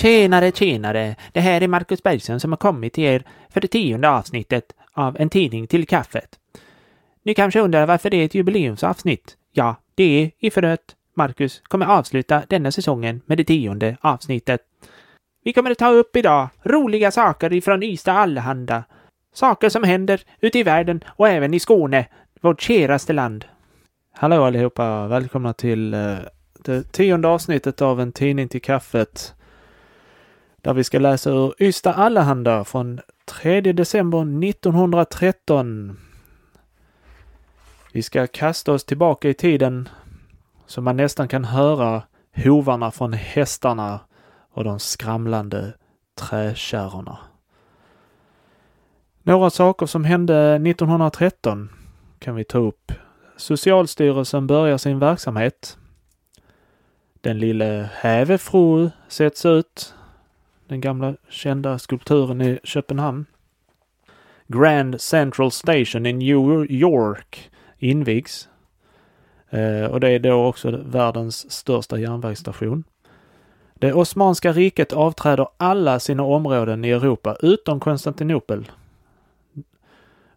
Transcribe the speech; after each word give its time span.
Tjenare, 0.00 0.52
tjenare! 0.52 1.16
Det 1.32 1.40
här 1.40 1.60
är 1.60 1.68
Marcus 1.68 2.02
Bergström 2.02 2.40
som 2.40 2.52
har 2.52 2.56
kommit 2.56 2.92
till 2.92 3.04
er 3.04 3.24
för 3.48 3.60
det 3.60 3.68
tionde 3.68 4.10
avsnittet 4.10 4.64
av 4.92 5.16
En 5.20 5.28
tidning 5.28 5.66
till 5.66 5.86
kaffet. 5.86 6.38
Ni 7.22 7.34
kanske 7.34 7.60
undrar 7.60 7.86
varför 7.86 8.10
det 8.10 8.16
är 8.16 8.24
ett 8.24 8.34
jubileumsavsnitt? 8.34 9.36
Ja, 9.52 9.76
det 9.94 10.22
är 10.22 10.30
iför 10.38 10.62
att 10.62 10.96
Marcus 11.16 11.62
kommer 11.68 11.86
avsluta 11.86 12.42
denna 12.48 12.72
säsongen 12.72 13.20
med 13.26 13.38
det 13.38 13.44
tionde 13.44 13.96
avsnittet. 14.00 14.60
Vi 15.44 15.52
kommer 15.52 15.70
att 15.70 15.78
ta 15.78 15.90
upp 15.90 16.16
idag 16.16 16.48
roliga 16.62 17.10
saker 17.10 17.52
ifrån 17.52 17.82
Ystad 17.82 18.12
Allehanda. 18.12 18.84
Saker 19.34 19.68
som 19.68 19.84
händer 19.84 20.20
ute 20.40 20.58
i 20.58 20.62
världen 20.62 21.04
och 21.06 21.28
även 21.28 21.54
i 21.54 21.60
Skåne, 21.60 22.06
vårt 22.40 22.60
käraste 22.60 23.12
land. 23.12 23.44
Hallå 24.12 24.44
allihopa! 24.44 25.06
Välkomna 25.06 25.52
till 25.52 25.94
eh, 25.94 26.16
det 26.64 26.92
tionde 26.92 27.28
avsnittet 27.28 27.82
av 27.82 28.00
En 28.00 28.12
tidning 28.12 28.48
till 28.48 28.62
kaffet. 28.62 29.34
Där 30.62 30.74
vi 30.74 30.84
ska 30.84 30.98
läsa 30.98 31.30
ur 31.30 31.54
Ystad 31.58 31.92
Allehanda 31.92 32.64
från 32.64 33.00
3 33.24 33.60
december 33.60 34.44
1913. 34.48 35.96
Vi 37.92 38.02
ska 38.02 38.26
kasta 38.26 38.72
oss 38.72 38.84
tillbaka 38.84 39.28
i 39.28 39.34
tiden 39.34 39.88
så 40.66 40.80
man 40.80 40.96
nästan 40.96 41.28
kan 41.28 41.44
höra 41.44 42.02
hovarna 42.44 42.90
från 42.90 43.12
hästarna 43.12 44.00
och 44.52 44.64
de 44.64 44.78
skramlande 44.78 45.72
träkärrorna. 46.14 47.18
Några 49.22 49.50
saker 49.50 49.86
som 49.86 50.04
hände 50.04 50.54
1913 50.54 51.68
kan 52.18 52.34
vi 52.34 52.44
ta 52.44 52.58
upp. 52.58 52.92
Socialstyrelsen 53.36 54.46
börjar 54.46 54.78
sin 54.78 54.98
verksamhet. 54.98 55.78
Den 57.20 57.38
lille 57.38 57.90
Hävefru 57.94 58.90
sätts 59.08 59.46
ut. 59.46 59.94
Den 60.70 60.80
gamla 60.80 61.14
kända 61.28 61.78
skulpturen 61.78 62.40
i 62.40 62.58
Köpenhamn. 62.64 63.26
Grand 64.46 65.00
Central 65.00 65.50
Station 65.50 66.06
i 66.06 66.12
New 66.12 66.66
York 66.70 67.50
invigs. 67.78 68.48
Eh, 69.48 69.84
och 69.84 70.00
det 70.00 70.08
är 70.08 70.18
då 70.18 70.46
också 70.46 70.70
världens 70.70 71.50
största 71.50 71.98
järnvägsstation. 71.98 72.84
Det 73.74 73.92
Osmanska 73.92 74.52
riket 74.52 74.92
avträder 74.92 75.48
alla 75.56 76.00
sina 76.00 76.22
områden 76.22 76.84
i 76.84 76.90
Europa 76.90 77.36
utom 77.42 77.80
Konstantinopel. 77.80 78.70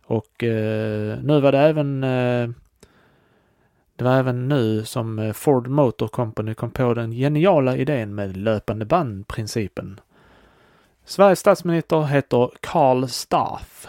Och 0.05 0.43
eh, 0.43 1.17
nu 1.23 1.39
var 1.41 1.51
det 1.51 1.59
även 1.59 2.03
eh, 2.03 2.49
det 3.95 4.03
var 4.03 4.17
även 4.17 4.47
nu 4.47 4.85
som 4.85 5.19
eh, 5.19 5.33
Ford 5.33 5.67
Motor 5.67 6.07
Company 6.07 6.53
kom 6.53 6.71
på 6.71 6.93
den 6.93 7.11
geniala 7.11 7.77
idén 7.77 8.15
med 8.15 8.37
löpande 8.37 8.85
band-principen. 8.85 9.99
Sveriges 11.05 11.39
statsminister 11.39 12.03
heter 12.03 12.51
Karl 12.59 13.07
Staff 13.07 13.87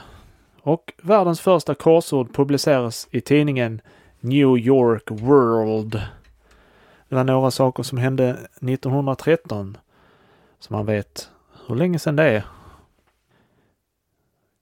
och 0.62 0.92
världens 1.02 1.40
första 1.40 1.74
korsord 1.74 2.34
publiceras 2.34 3.08
i 3.10 3.20
tidningen 3.20 3.80
New 4.20 4.58
York 4.58 5.10
World. 5.10 6.02
Det 7.08 7.14
var 7.14 7.24
några 7.24 7.50
saker 7.50 7.82
som 7.82 7.98
hände 7.98 8.30
1913 8.30 9.76
som 10.58 10.76
man 10.76 10.86
vet 10.86 11.30
hur 11.66 11.74
länge 11.74 11.98
sedan 11.98 12.16
det 12.16 12.24
är. 12.24 12.44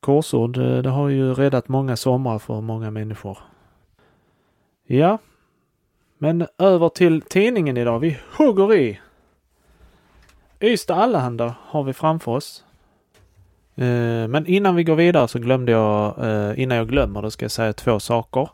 Korsord, 0.00 0.58
eh, 0.58 0.78
det 0.78 0.90
har 0.90 1.08
ju 1.08 1.34
räddat 1.34 1.68
många 1.68 1.96
somrar 1.96 2.38
för 2.38 2.60
många 2.60 2.90
människor. 2.90 3.38
Ja, 4.84 5.18
men 6.18 6.46
över 6.58 6.88
till 6.88 7.22
tidningen 7.22 7.76
idag. 7.76 7.98
Vi 7.98 8.18
hugger 8.36 8.74
i. 8.74 9.00
Ystad 10.62 10.94
Allehanda 10.94 11.54
har 11.60 11.82
vi 11.82 11.92
framför 11.92 12.32
oss. 12.32 12.64
Eh, 13.74 14.28
men 14.28 14.46
innan 14.46 14.74
vi 14.76 14.84
går 14.84 14.96
vidare 14.96 15.28
så 15.28 15.38
glömde 15.38 15.72
jag, 15.72 16.24
eh, 16.24 16.60
innan 16.62 16.78
jag 16.78 16.88
glömmer 16.88 17.22
det 17.22 17.30
ska 17.30 17.44
jag 17.44 17.50
säga 17.50 17.72
två 17.72 18.00
saker. 18.00 18.48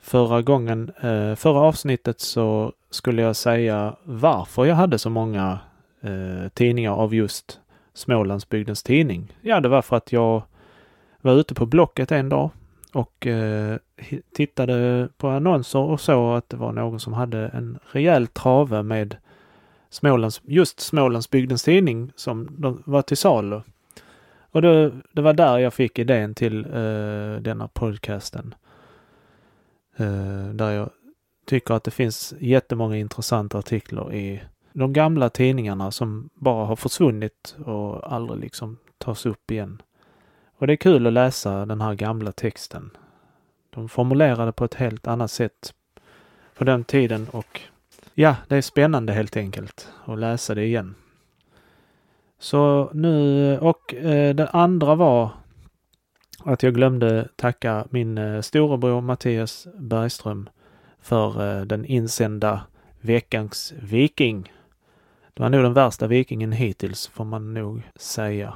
Förra 0.00 0.42
gången, 0.42 0.92
eh, 1.00 1.34
förra 1.34 1.60
avsnittet 1.60 2.20
så 2.20 2.72
skulle 2.90 3.22
jag 3.22 3.36
säga 3.36 3.96
varför 4.04 4.64
jag 4.64 4.74
hade 4.74 4.98
så 4.98 5.10
många 5.10 5.58
eh, 6.00 6.48
tidningar 6.54 6.92
av 6.92 7.14
just 7.14 7.60
Smålandsbygdens 7.94 8.82
tidning. 8.82 9.32
Ja, 9.40 9.60
det 9.60 9.68
var 9.68 9.82
för 9.82 9.96
att 9.96 10.12
jag 10.12 10.42
var 11.20 11.32
ute 11.34 11.54
på 11.54 11.66
Blocket 11.66 12.12
en 12.12 12.28
dag 12.28 12.50
och 12.92 13.26
eh, 13.26 13.76
tittade 14.34 15.08
på 15.16 15.28
annonser 15.28 15.78
och 15.78 16.00
såg 16.00 16.36
att 16.36 16.48
det 16.48 16.56
var 16.56 16.72
någon 16.72 17.00
som 17.00 17.12
hade 17.12 17.48
en 17.48 17.78
rejäl 17.92 18.26
trave 18.26 18.82
med 18.82 19.16
Smålands, 19.94 20.40
just 20.44 20.80
Smålandsbygdens 20.80 21.62
tidning 21.62 22.12
som 22.16 22.48
de 22.58 22.82
var 22.86 23.02
till 23.02 23.16
salu. 23.16 23.60
Och 24.50 24.62
det, 24.62 24.92
det 25.12 25.22
var 25.22 25.32
där 25.32 25.58
jag 25.58 25.74
fick 25.74 25.98
idén 25.98 26.34
till 26.34 26.66
uh, 26.66 27.40
denna 27.40 27.68
podcasten. 27.68 28.54
Uh, 30.00 30.48
där 30.48 30.70
jag 30.70 30.90
tycker 31.46 31.74
att 31.74 31.84
det 31.84 31.90
finns 31.90 32.34
jättemånga 32.38 32.96
intressanta 32.96 33.58
artiklar 33.58 34.14
i 34.14 34.42
de 34.72 34.92
gamla 34.92 35.30
tidningarna 35.30 35.90
som 35.90 36.30
bara 36.34 36.66
har 36.66 36.76
försvunnit 36.76 37.56
och 37.64 38.12
aldrig 38.12 38.40
liksom 38.40 38.78
tas 38.98 39.26
upp 39.26 39.50
igen. 39.50 39.82
Och 40.58 40.66
det 40.66 40.72
är 40.72 40.76
kul 40.76 41.06
att 41.06 41.12
läsa 41.12 41.66
den 41.66 41.80
här 41.80 41.94
gamla 41.94 42.32
texten. 42.32 42.90
De 43.70 43.88
formulerade 43.88 44.52
på 44.52 44.64
ett 44.64 44.74
helt 44.74 45.06
annat 45.06 45.30
sätt 45.30 45.74
på 46.54 46.64
den 46.64 46.84
tiden 46.84 47.26
och 47.30 47.60
ja, 48.14 48.36
det 48.48 48.56
är 48.56 48.62
spännande 48.62 49.12
helt 49.12 49.36
enkelt 49.36 49.88
att 50.04 50.18
läsa 50.18 50.54
det 50.54 50.64
igen. 50.64 50.94
Så 52.38 52.90
nu, 52.94 53.58
och 53.58 53.94
eh, 53.94 54.34
det 54.34 54.48
andra 54.48 54.94
var 54.94 55.30
att 56.44 56.62
jag 56.62 56.74
glömde 56.74 57.28
tacka 57.36 57.86
min 57.90 58.18
eh, 58.18 58.40
storebror 58.40 59.00
Mattias 59.00 59.66
Bergström 59.78 60.48
för 61.00 61.58
eh, 61.58 61.64
den 61.64 61.84
insända 61.84 62.60
veckans 63.00 63.74
viking. 63.82 64.52
Det 65.34 65.42
var 65.42 65.50
nog 65.50 65.62
den 65.62 65.74
värsta 65.74 66.06
vikingen 66.06 66.52
hittills 66.52 67.08
får 67.08 67.24
man 67.24 67.54
nog 67.54 67.82
säga. 67.96 68.54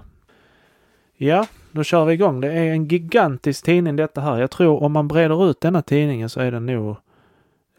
Ja, 1.16 1.46
då 1.72 1.84
kör 1.84 2.04
vi 2.04 2.12
igång. 2.14 2.40
Det 2.40 2.52
är 2.52 2.72
en 2.72 2.84
gigantisk 2.84 3.64
tidning 3.64 3.96
detta 3.96 4.20
här. 4.20 4.38
Jag 4.38 4.50
tror 4.50 4.82
om 4.82 4.92
man 4.92 5.08
breder 5.08 5.50
ut 5.50 5.60
denna 5.60 5.82
tidningen 5.82 6.28
så 6.28 6.40
är 6.40 6.50
den 6.50 6.66
nog 6.66 6.96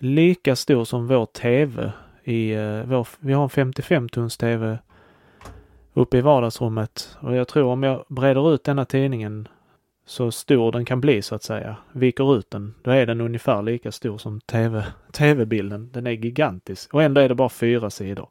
lika 0.02 0.56
stor 0.56 0.86
som 0.86 1.08
vår 1.08 1.26
TV. 1.26 1.92
I, 2.24 2.56
uh, 2.56 2.84
vår, 2.84 3.08
vi 3.20 3.34
har 3.34 3.44
en 3.44 3.50
55 3.50 4.10
tums 4.10 4.38
TV 4.38 4.78
uppe 5.94 6.18
i 6.18 6.22
vardagsrummet 6.22 7.18
och 7.20 7.36
jag 7.36 7.48
tror 7.48 7.72
om 7.72 7.84
jag 7.84 8.06
breder 8.08 8.54
ut 8.54 8.64
denna 8.64 8.86
tidningen 8.86 9.48
så 10.06 10.32
stor 10.32 10.72
den 10.72 10.86
kan 10.86 11.02
bli 11.02 11.22
så 11.22 11.36
att 11.36 11.44
säga, 11.44 11.76
viker 11.92 12.38
ut 12.38 12.52
den, 12.52 12.76
då 12.84 12.92
är 12.92 13.06
den 13.06 13.22
ungefär 13.22 13.62
lika 13.62 13.92
stor 13.92 14.18
som 14.18 14.42
TV, 14.42 14.84
TV-bilden. 15.12 15.90
Den 15.94 16.08
är 16.08 16.12
gigantisk 16.12 16.94
och 16.94 17.04
ändå 17.04 17.22
är 17.22 17.30
det 17.30 17.36
bara 17.36 17.50
fyra 17.50 17.90
sidor. 17.90 18.30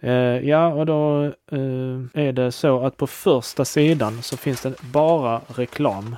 Eh, 0.00 0.48
ja, 0.48 0.66
och 0.66 0.86
då 0.86 1.24
eh, 1.24 2.00
är 2.14 2.32
det 2.32 2.52
så 2.52 2.86
att 2.86 2.96
på 2.96 3.06
första 3.06 3.64
sidan 3.64 4.22
så 4.22 4.36
finns 4.36 4.62
det 4.62 4.74
bara 4.92 5.40
reklam. 5.46 6.16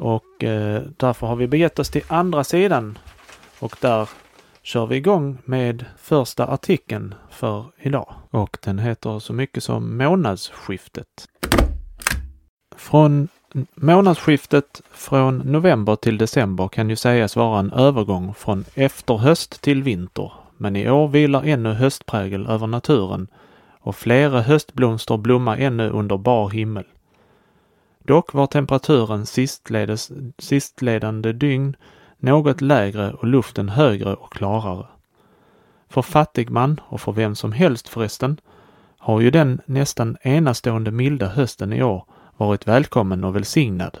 Och 0.00 0.44
eh, 0.44 0.82
därför 0.96 1.26
har 1.26 1.36
vi 1.36 1.46
begett 1.46 1.78
oss 1.78 1.90
till 1.90 2.02
andra 2.08 2.44
sidan 2.44 2.98
och 3.58 3.76
där 3.80 4.08
kör 4.62 4.86
vi 4.86 4.96
igång 4.96 5.38
med 5.44 5.84
första 5.98 6.46
artikeln 6.46 7.14
för 7.30 7.64
idag. 7.78 8.14
Och 8.30 8.58
den 8.62 8.78
heter 8.78 9.18
så 9.18 9.32
mycket 9.32 9.62
som 9.64 9.98
månadsskiftet. 9.98 11.06
Från 12.76 13.28
månadsskiftet 13.74 14.82
från 14.92 15.38
november 15.38 15.96
till 15.96 16.18
december 16.18 16.68
kan 16.68 16.90
ju 16.90 16.96
sägas 16.96 17.36
vara 17.36 17.58
en 17.58 17.72
övergång 17.72 18.34
från 18.34 18.64
efterhöst 18.74 19.62
till 19.62 19.82
vinter 19.82 20.32
men 20.56 20.76
i 20.76 20.90
år 20.90 21.08
vilar 21.08 21.42
ännu 21.44 21.72
höstprägel 21.72 22.46
över 22.46 22.66
naturen 22.66 23.28
och 23.80 23.96
flera 23.96 24.40
höstblomster 24.40 25.16
blommar 25.16 25.56
ännu 25.56 25.90
under 25.90 26.16
bar 26.16 26.50
himmel. 26.50 26.84
Dock 28.10 28.34
var 28.34 28.46
temperaturen 28.46 29.26
sistledes, 29.26 30.12
sistledande 30.38 31.32
dygn 31.32 31.76
något 32.18 32.60
lägre 32.60 33.12
och 33.12 33.26
luften 33.26 33.68
högre 33.68 34.14
och 34.14 34.32
klarare. 34.32 34.86
För 35.88 36.02
fattigman, 36.02 36.80
och 36.84 37.00
för 37.00 37.12
vem 37.12 37.34
som 37.34 37.52
helst 37.52 37.88
förresten, 37.88 38.40
har 38.98 39.20
ju 39.20 39.30
den 39.30 39.60
nästan 39.66 40.16
enastående 40.22 40.90
milda 40.90 41.28
hösten 41.28 41.72
i 41.72 41.82
år 41.82 42.04
varit 42.36 42.68
välkommen 42.68 43.24
och 43.24 43.36
välsignad. 43.36 43.98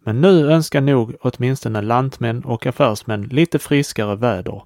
Men 0.00 0.20
nu 0.20 0.52
önskar 0.52 0.80
nog 0.80 1.14
åtminstone 1.20 1.82
lantmän 1.82 2.44
och 2.44 2.66
affärsmän 2.66 3.22
lite 3.22 3.58
friskare 3.58 4.16
väder 4.16 4.62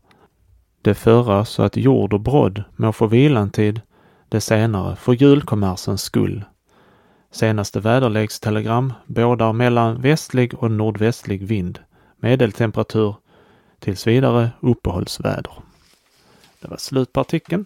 det 0.83 0.95
förra 0.95 1.45
så 1.45 1.63
att 1.63 1.77
jord 1.77 2.13
och 2.13 2.21
brodd 2.21 2.65
må 2.77 2.93
få 2.93 3.07
vilantid, 3.07 3.81
det 4.29 4.41
senare 4.41 4.97
för 4.97 5.13
julkommersens 5.13 6.03
skull. 6.03 6.45
Senaste 7.35 7.81
väderlekstelegram 7.81 8.93
bådar 9.07 9.53
mellan 9.53 10.01
västlig 10.01 10.55
och 10.55 10.71
nordvästlig 10.71 11.47
vind. 11.47 11.79
Medeltemperatur 12.17 13.15
tills 13.79 14.07
vidare 14.07 14.51
uppehållsväder. 14.61 15.53
Det 16.61 16.69
var 16.69 16.77
slut 16.77 17.13
på 17.13 17.21
artikeln. 17.21 17.65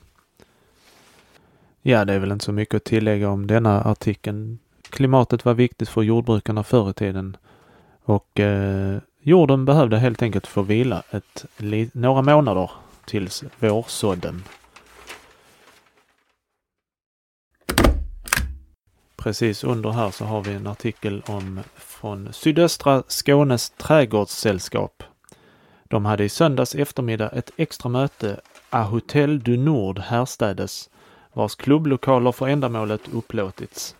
Ja, 1.82 2.04
det 2.04 2.12
är 2.12 2.18
väl 2.18 2.32
inte 2.32 2.44
så 2.44 2.52
mycket 2.52 2.74
att 2.74 2.84
tillägga 2.84 3.30
om 3.30 3.46
denna 3.46 3.82
artikeln. 3.82 4.58
Klimatet 4.90 5.44
var 5.44 5.54
viktigt 5.54 5.88
för 5.88 6.02
jordbrukarna 6.02 6.62
förr 6.62 6.90
i 6.90 6.92
tiden 6.92 7.36
och 8.04 8.40
eh, 8.40 8.98
jorden 9.20 9.64
behövde 9.64 9.98
helt 9.98 10.22
enkelt 10.22 10.46
få 10.46 10.62
vila 10.62 11.02
ett, 11.10 11.44
några 11.92 12.22
månader 12.22 12.70
tills 13.04 13.44
vårsådden. 13.58 14.42
Precis 19.22 19.64
under 19.64 19.90
här 19.90 20.10
så 20.10 20.24
har 20.24 20.42
vi 20.42 20.52
en 20.52 20.66
artikel 20.66 21.22
om 21.26 21.60
från 21.76 22.32
Sydöstra 22.32 23.02
Skånes 23.08 23.70
trädgårdssällskap. 23.70 25.02
De 25.84 26.04
hade 26.04 26.24
i 26.24 26.28
söndags 26.28 26.74
eftermiddag 26.74 27.28
ett 27.28 27.50
extra 27.56 27.88
möte 27.88 28.40
à 28.70 28.82
Hotel 28.82 29.40
du 29.40 29.56
Nord 29.56 29.98
härstädes 29.98 30.90
vars 31.32 31.54
klubblokaler 31.54 32.32
för 32.32 32.48
ändamålet 32.48 33.00
upplåtits. 33.12 33.96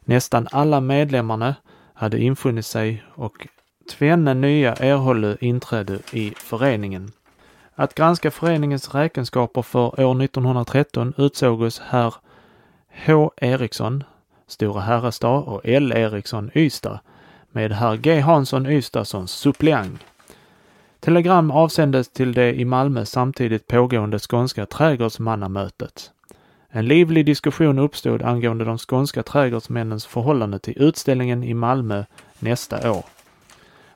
Nästan 0.00 0.48
alla 0.50 0.80
medlemmarna 0.80 1.54
hade 1.94 2.18
infunnit 2.18 2.66
sig 2.66 3.04
och 3.14 3.46
tvenne 3.90 4.34
nya 4.34 4.74
erhållit 4.74 5.42
inträde 5.42 5.98
i 6.12 6.34
föreningen. 6.36 7.12
Att 7.74 7.94
granska 7.94 8.30
föreningens 8.30 8.94
räkenskaper 8.94 9.62
för 9.62 10.00
år 10.04 10.22
1913 10.22 11.14
utsågs 11.16 11.78
herr 11.80 12.14
H 13.06 13.32
Eriksson, 13.36 14.04
Stora 14.48 14.80
Herrestad 14.80 15.44
och 15.44 15.60
L 15.64 15.92
Eriksson 15.92 16.50
Ystad 16.54 17.00
med 17.52 17.72
herr 17.72 17.96
G 17.96 18.20
Hansson 18.20 18.66
Ystad 18.66 19.04
som 19.04 19.28
suppleant. 19.28 20.00
Telegram 21.00 21.50
avsändes 21.50 22.08
till 22.08 22.32
det 22.32 22.54
i 22.54 22.64
Malmö 22.64 23.04
samtidigt 23.04 23.66
pågående 23.66 24.18
skånska 24.18 24.66
trädgårdsmannamötet. 24.66 26.10
En 26.68 26.86
livlig 26.86 27.26
diskussion 27.26 27.78
uppstod 27.78 28.22
angående 28.22 28.64
de 28.64 28.78
skånska 28.78 29.22
trädgårdsmännens 29.22 30.06
förhållande 30.06 30.58
till 30.58 30.82
utställningen 30.82 31.44
i 31.44 31.54
Malmö 31.54 32.04
nästa 32.38 32.92
år. 32.92 33.04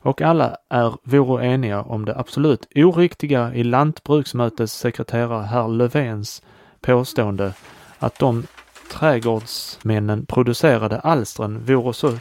Och 0.03 0.23
alla 0.23 0.57
är 0.69 0.95
voro 1.03 1.41
eniga 1.41 1.83
om 1.83 2.05
det 2.05 2.19
absolut 2.19 2.67
oriktiga 2.75 3.55
i 3.55 3.65
lantbruksmötets 3.65 4.73
sekreterare 4.73 5.43
herr 5.43 5.69
Löfvens 5.69 6.43
påstående 6.81 7.53
att 7.99 8.19
de 8.19 8.47
trädgårdsmännen 8.91 10.27
producerade 10.27 11.01
alstren 11.01 11.65
vore 11.65 11.93
så 11.93 12.19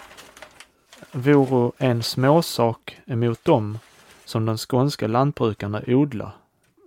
vore 1.12 1.72
en 1.78 2.04
småsak 2.04 2.98
emot 3.06 3.46
dem 3.46 3.78
som 4.26 4.46
de 4.46 4.58
skånska 4.58 5.08
lantbrukarna 5.08 5.82
odlar. 5.88 6.32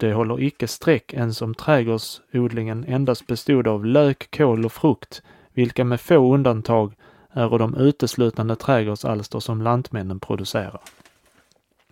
Det 0.01 0.13
håller 0.13 0.43
icke 0.43 0.69
streck 0.69 1.15
ens 1.15 1.43
om 1.43 1.55
trädgårdsodlingen 1.55 2.85
endast 2.89 3.27
bestod 3.27 3.69
av 3.69 3.87
lök, 3.87 4.37
kål 4.37 4.65
och 4.65 4.73
frukt, 4.73 5.23
vilka 5.53 5.85
med 5.85 6.01
få 6.01 6.35
undantag 6.35 6.95
är 7.33 7.59
de 7.59 7.75
uteslutande 7.75 8.57
trädgårdsalster 8.57 9.41
som 9.41 9.63
lantmännen 9.63 10.21
producerar. 10.21 10.81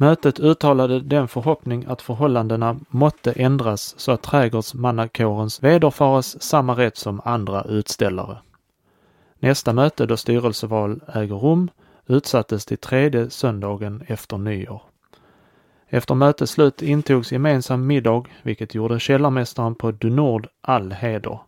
Mötet 0.01 0.41
uttalade 0.41 1.01
den 1.01 1.29
förhoppning 1.29 1.85
att 1.89 2.03
förhållandena 2.03 2.77
måtte 2.89 3.33
ändras 3.33 3.95
så 3.99 4.13
att 4.13 4.23
trädgårdsmannakårens 4.23 5.63
vederfares 5.63 6.43
samma 6.43 6.77
rätt 6.77 6.97
som 6.97 7.21
andra 7.25 7.65
utställare. 7.65 8.39
Nästa 9.39 9.73
möte 9.73 10.07
då 10.07 10.17
styrelseval 10.17 11.01
äger 11.15 11.35
rum 11.35 11.71
utsattes 12.07 12.67
till 12.67 12.79
tredje 12.79 13.31
söndagen 13.31 14.05
efter 14.07 14.39
nyår. 14.39 14.83
Efter 15.89 16.15
mötets 16.15 16.53
slut 16.53 16.83
intogs 16.83 17.33
gemensam 17.33 17.87
middag, 17.87 18.25
vilket 18.43 18.75
gjorde 18.75 19.01
källarmästaren 19.01 19.75
på 19.75 19.91
Du 19.91 20.11
Nord 20.11 20.49
all 20.61 20.93
heder. 20.93 21.39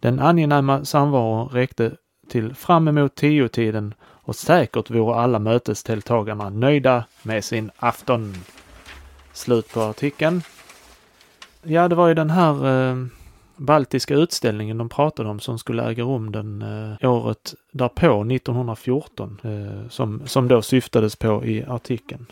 Den 0.00 0.20
angenäma 0.20 0.84
samvaron 0.84 1.48
räckte 1.48 1.92
till 2.28 2.54
fram 2.54 2.88
emot 2.88 3.14
tio-tiden 3.14 3.94
och 4.32 4.36
säkert 4.36 4.90
vore 4.90 5.14
alla 5.14 5.38
mötesdeltagarna 5.38 6.50
nöjda 6.50 7.04
med 7.22 7.44
sin 7.44 7.70
afton. 7.76 8.34
Slut 9.32 9.72
på 9.72 9.80
artikeln. 9.80 10.42
Ja, 11.62 11.88
det 11.88 11.94
var 11.94 12.08
ju 12.08 12.14
den 12.14 12.30
här 12.30 12.90
eh, 12.90 13.06
baltiska 13.56 14.14
utställningen 14.14 14.78
de 14.78 14.88
pratade 14.88 15.28
om 15.28 15.40
som 15.40 15.58
skulle 15.58 15.82
äga 15.82 16.04
rum 16.04 16.32
den 16.32 16.62
eh, 16.62 17.10
året 17.10 17.54
därpå, 17.72 18.22
1914, 18.22 19.40
eh, 19.42 19.88
som, 19.88 20.22
som 20.26 20.48
då 20.48 20.62
syftades 20.62 21.16
på 21.16 21.44
i 21.44 21.64
artikeln. 21.64 22.26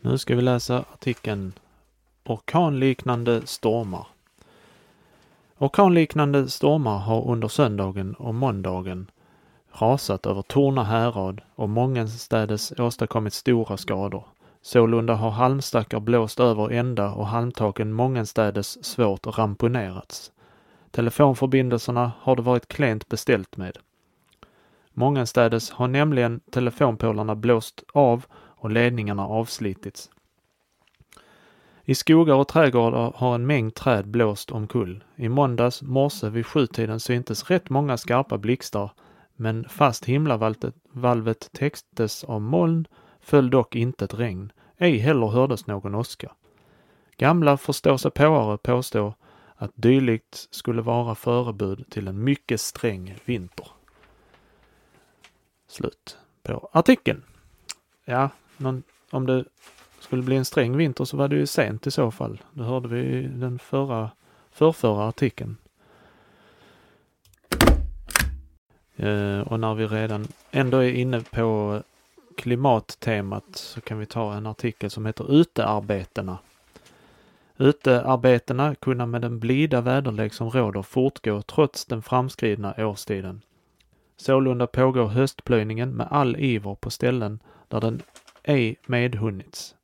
Nu 0.00 0.18
ska 0.18 0.36
vi 0.36 0.42
läsa 0.42 0.84
artikeln 0.92 1.52
Orkanliknande 2.24 3.46
stormar. 3.46 4.06
Orkanliknande 5.58 6.48
stormar 6.48 6.98
har 6.98 7.28
under 7.28 7.48
söndagen 7.48 8.14
och 8.14 8.34
måndagen 8.34 9.10
rasat 9.72 10.26
över 10.26 10.42
Torna 10.42 10.84
härad 10.84 11.40
och 11.54 11.68
mångenstädes 11.68 12.72
åstadkommit 12.78 13.34
stora 13.34 13.76
skador. 13.76 14.24
Sålunda 14.62 15.14
har 15.14 15.30
halmstackar 15.30 16.00
blåst 16.00 16.40
över 16.40 16.72
ända 16.72 17.10
och 17.10 17.26
halmtaken 17.26 17.92
mångenstädes 17.92 18.84
svårt 18.84 19.38
ramponerats. 19.38 20.32
Telefonförbindelserna 20.90 22.12
har 22.20 22.36
det 22.36 22.42
varit 22.42 22.68
klent 22.68 23.08
beställt 23.08 23.56
med. 23.56 23.78
Mångenstädes 24.92 25.70
har 25.70 25.88
nämligen 25.88 26.40
telefonpålarna 26.40 27.34
blåst 27.34 27.84
av 27.92 28.24
och 28.34 28.70
ledningarna 28.70 29.26
avslitits. 29.26 30.10
I 31.88 31.94
skogar 31.94 32.34
och 32.34 32.48
trädgårdar 32.48 33.12
har 33.16 33.34
en 33.34 33.46
mängd 33.46 33.74
träd 33.74 34.08
blåst 34.08 34.50
omkull. 34.50 35.04
I 35.16 35.28
måndags 35.28 35.82
morse 35.82 36.28
vid 36.28 36.46
sjutiden 36.46 37.00
syntes 37.00 37.50
rätt 37.50 37.70
många 37.70 37.96
skarpa 37.96 38.38
blixtar, 38.38 38.90
men 39.36 39.68
fast 39.68 40.04
himlavalvet 40.04 41.52
täcktes 41.52 42.24
av 42.24 42.40
moln 42.40 42.86
föll 43.20 43.50
dock 43.50 43.76
inte 43.76 44.04
ett 44.04 44.14
regn. 44.14 44.52
Ej 44.76 44.98
heller 44.98 45.26
hördes 45.26 45.66
någon 45.66 45.94
åska. 45.94 46.32
Gamla 47.16 47.56
förståsigpåare 47.56 48.58
påstår 48.58 49.14
att 49.56 49.72
dylikt 49.74 50.48
skulle 50.50 50.82
vara 50.82 51.14
förebud 51.14 51.90
till 51.90 52.08
en 52.08 52.24
mycket 52.24 52.60
sträng 52.60 53.14
vinter. 53.24 53.68
Slut 55.68 56.18
på 56.42 56.70
artikeln. 56.72 57.22
Ja, 58.04 58.30
någon, 58.56 58.82
om 59.10 59.26
du 59.26 59.44
skulle 60.06 60.22
bli 60.22 60.36
en 60.36 60.44
sträng 60.44 60.76
vinter 60.76 61.04
så 61.04 61.16
var 61.16 61.28
det 61.28 61.36
ju 61.36 61.46
sent 61.46 61.86
i 61.86 61.90
så 61.90 62.10
fall. 62.10 62.42
Det 62.52 62.62
hörde 62.62 62.88
vi 62.88 63.00
i 63.00 63.22
den 63.26 63.58
förra, 63.58 64.10
förrförra 64.50 65.08
artikeln. 65.08 65.56
Eh, 68.96 69.40
och 69.40 69.60
när 69.60 69.74
vi 69.74 69.86
redan 69.86 70.28
ändå 70.50 70.78
är 70.78 70.92
inne 70.92 71.20
på 71.20 71.82
klimattemat 72.36 73.44
så 73.52 73.80
kan 73.80 73.98
vi 73.98 74.06
ta 74.06 74.34
en 74.34 74.46
artikel 74.46 74.90
som 74.90 75.06
heter 75.06 75.32
Utearbetena. 75.32 76.38
Utearbetena 77.56 78.74
kunna 78.74 79.06
med 79.06 79.22
den 79.22 79.38
blida 79.38 79.80
väderlek 79.80 80.34
som 80.34 80.50
råder 80.50 80.82
fortgå 80.82 81.42
trots 81.42 81.84
den 81.84 82.02
framskridna 82.02 82.74
årstiden. 82.78 83.40
Sålunda 84.16 84.66
pågår 84.66 85.06
höstplöjningen 85.06 85.90
med 85.90 86.06
all 86.10 86.36
iver 86.36 86.74
på 86.74 86.90
ställen 86.90 87.38
där 87.68 87.80
den 87.80 88.02
ej 88.42 88.76
medhunnits. 88.86 89.75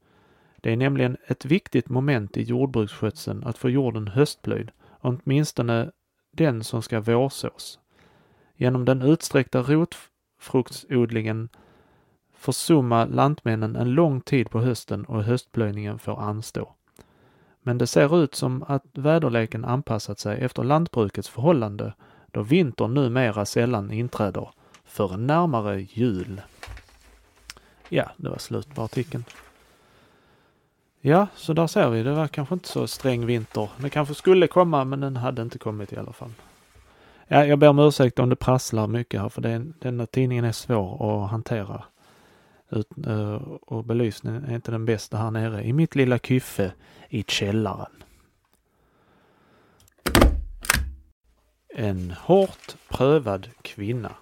Det 0.63 0.73
är 0.73 0.77
nämligen 0.77 1.17
ett 1.27 1.45
viktigt 1.45 1.89
moment 1.89 2.37
i 2.37 2.43
jordbruksskötseln 2.43 3.45
att 3.45 3.59
få 3.59 3.71
jorden 3.71 4.09
höstplöjd, 4.09 4.71
åtminstone 5.01 5.91
den 6.31 6.65
som 6.65 6.83
ska 6.83 7.01
vårsås. 7.01 7.79
Genom 8.57 8.85
den 8.85 9.03
utsträckta 9.03 9.63
rotfruktsodlingen 9.63 11.49
försumma 12.35 13.05
lantmännen 13.05 13.77
en 13.77 13.91
lång 13.91 14.21
tid 14.21 14.51
på 14.51 14.61
hösten 14.61 15.05
och 15.05 15.25
höstplöjningen 15.25 15.99
får 15.99 16.21
anstå. 16.21 16.75
Men 17.63 17.79
det 17.79 17.87
ser 17.87 18.23
ut 18.25 18.35
som 18.35 18.63
att 18.63 18.85
väderleken 18.93 19.65
anpassat 19.65 20.19
sig 20.19 20.41
efter 20.41 20.65
lantbrukets 20.65 21.29
förhållande 21.29 21.95
då 22.31 22.43
vintern 22.43 22.95
numera 22.95 23.45
sällan 23.45 23.91
inträder 23.91 24.51
förrän 24.85 25.27
närmare 25.27 25.81
jul. 25.81 26.41
Ja, 27.89 28.11
det 28.17 28.29
var 28.29 28.39
slut 28.39 28.75
på 28.75 28.83
artikeln. 28.83 29.25
Ja, 31.05 31.27
så 31.35 31.53
där 31.53 31.67
ser 31.67 31.91
vi. 31.91 32.03
Det 32.03 32.13
var 32.13 32.29
kanske 32.29 32.55
inte 32.55 32.69
så 32.69 32.87
sträng 32.87 33.27
vinter. 33.27 33.69
Det 33.79 33.91
kanske 33.91 34.15
skulle 34.15 34.47
komma, 34.47 34.85
men 34.85 35.01
den 35.01 35.17
hade 35.17 35.43
inte 35.43 35.59
kommit 35.59 35.93
i 35.93 35.97
alla 35.97 36.13
fall. 36.13 36.33
Ja, 37.29 37.47
jag 37.47 37.59
ber 37.59 37.69
om 37.69 37.79
ursäkt 37.79 38.19
om 38.19 38.29
det 38.29 38.37
prasslar 38.37 38.87
mycket 38.87 39.21
här, 39.21 39.29
för 39.29 39.43
den, 39.43 39.75
denna 39.79 40.07
tidningen 40.07 40.45
är 40.45 40.53
svår 40.53 41.25
att 41.25 41.31
hantera. 41.31 41.85
Ut, 42.71 42.87
eh, 43.07 43.35
och 43.63 43.85
belysningen 43.85 44.45
är 44.45 44.55
inte 44.55 44.71
den 44.71 44.85
bästa 44.85 45.17
här 45.17 45.31
nere 45.31 45.65
i 45.65 45.73
mitt 45.73 45.95
lilla 45.95 46.19
kyffe 46.19 46.73
i 47.09 47.25
källaren. 47.29 48.03
En 51.75 52.15
hårt 52.21 52.77
prövad 52.89 53.49
kvinna. 53.63 54.13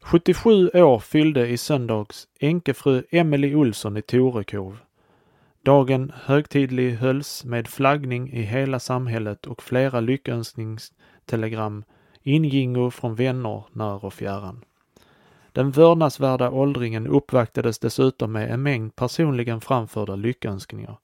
77 0.00 0.68
år 0.68 0.98
fyllde 0.98 1.48
i 1.48 1.56
söndags 1.56 2.28
änkefru 2.40 3.04
Emelie 3.10 3.54
Olsson 3.54 3.96
i 3.96 4.02
Torekov. 4.02 4.78
Dagen 5.64 6.12
högtidlig 6.24 6.94
hölls 6.94 7.44
med 7.44 7.68
flaggning 7.68 8.32
i 8.32 8.42
hela 8.42 8.80
samhället 8.80 9.46
och 9.46 9.62
flera 9.62 10.00
lyckönskningstelegram 10.00 11.84
ingingo 12.22 12.90
från 12.90 13.14
vänner 13.14 13.64
när 13.72 14.04
och 14.04 14.14
fjärran. 14.14 14.64
Den 15.52 15.70
vördnadsvärda 15.70 16.50
åldringen 16.50 17.06
uppvaktades 17.06 17.78
dessutom 17.78 18.32
med 18.32 18.50
en 18.50 18.62
mängd 18.62 18.96
personligen 18.96 19.60
framförda 19.60 20.16
lyckönskningar. 20.16 20.98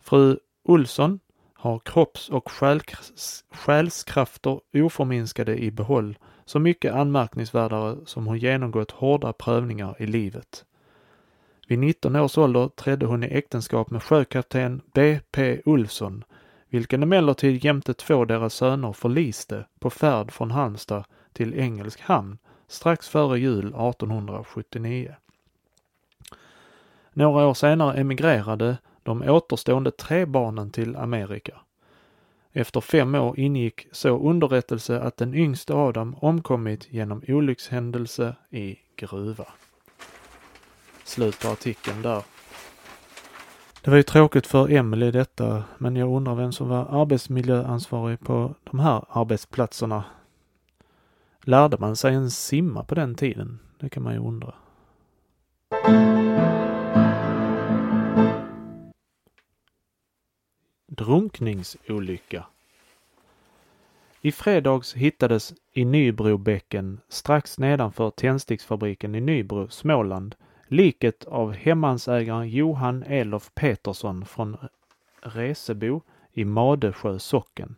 Fru 0.00 0.38
Olsson 0.64 1.20
har 1.54 1.78
kropps 1.78 2.28
och 2.28 2.50
själskrafter 3.50 4.60
oförminskade 4.74 5.56
i 5.56 5.70
behåll, 5.70 6.18
så 6.44 6.58
mycket 6.58 6.94
anmärkningsvärdare 6.94 7.96
som 8.06 8.26
hon 8.26 8.38
genomgått 8.38 8.90
hårda 8.90 9.32
prövningar 9.32 9.96
i 9.98 10.06
livet. 10.06 10.64
Vid 11.68 11.78
19 11.78 12.16
års 12.16 12.38
ålder 12.38 12.68
trädde 12.68 13.06
hon 13.06 13.24
i 13.24 13.26
äktenskap 13.26 13.90
med 13.90 14.02
sjökapten 14.02 14.80
B.P. 14.94 15.60
Olsson, 15.64 16.24
vilken 16.68 17.02
emellertid 17.02 17.64
jämte 17.64 17.94
två 17.94 18.24
deras 18.24 18.54
söner 18.54 18.92
förliste 18.92 19.64
på 19.78 19.90
färd 19.90 20.32
från 20.32 20.50
Halmstad 20.50 21.04
till 21.32 21.54
engelsk 21.54 22.00
hamn 22.00 22.38
strax 22.68 23.08
före 23.08 23.38
jul 23.38 23.66
1879. 23.66 25.14
Några 27.12 27.46
år 27.46 27.54
senare 27.54 28.00
emigrerade 28.00 28.78
de 29.02 29.22
återstående 29.22 29.90
tre 29.90 30.24
barnen 30.26 30.70
till 30.70 30.96
Amerika. 30.96 31.60
Efter 32.52 32.80
fem 32.80 33.14
år 33.14 33.38
ingick 33.38 33.86
så 33.92 34.18
underrättelse 34.18 35.00
att 35.00 35.16
den 35.16 35.34
yngste 35.34 35.74
av 35.74 35.92
dem 35.92 36.16
omkommit 36.20 36.92
genom 36.92 37.22
olyckshändelse 37.28 38.36
i 38.50 38.76
gruva. 38.96 39.46
Slut 41.08 41.40
på 41.40 41.48
artikeln 41.48 42.02
där. 42.02 42.22
Det 43.82 43.90
var 43.90 43.96
ju 43.96 44.02
tråkigt 44.02 44.46
för 44.46 44.70
Emelie 44.70 45.10
detta, 45.10 45.64
men 45.78 45.96
jag 45.96 46.16
undrar 46.16 46.34
vem 46.34 46.52
som 46.52 46.68
var 46.68 47.02
arbetsmiljöansvarig 47.02 48.20
på 48.20 48.54
de 48.64 48.78
här 48.78 49.04
arbetsplatserna. 49.08 50.04
Lärde 51.42 51.76
man 51.80 51.96
sig 51.96 52.12
ens 52.12 52.44
simma 52.44 52.84
på 52.84 52.94
den 52.94 53.14
tiden? 53.14 53.58
Det 53.78 53.88
kan 53.88 54.02
man 54.02 54.12
ju 54.12 54.18
undra. 54.18 54.54
Drunkningsolycka. 60.86 62.46
I 64.20 64.32
fredags 64.32 64.94
hittades 64.94 65.54
i 65.72 65.84
Nybrobäcken 65.84 67.00
strax 67.08 67.58
nedanför 67.58 68.10
tändsticksfabriken 68.10 69.14
i 69.14 69.20
Nybro, 69.20 69.68
Småland, 69.68 70.34
liket 70.68 71.24
av 71.24 71.52
hemmansägaren 71.52 72.48
Johan 72.48 73.02
Elof 73.02 73.50
Petersson 73.54 74.24
från 74.24 74.56
Resebo 75.20 76.00
i 76.32 76.44
Madesjö 76.44 77.18
socken. 77.18 77.74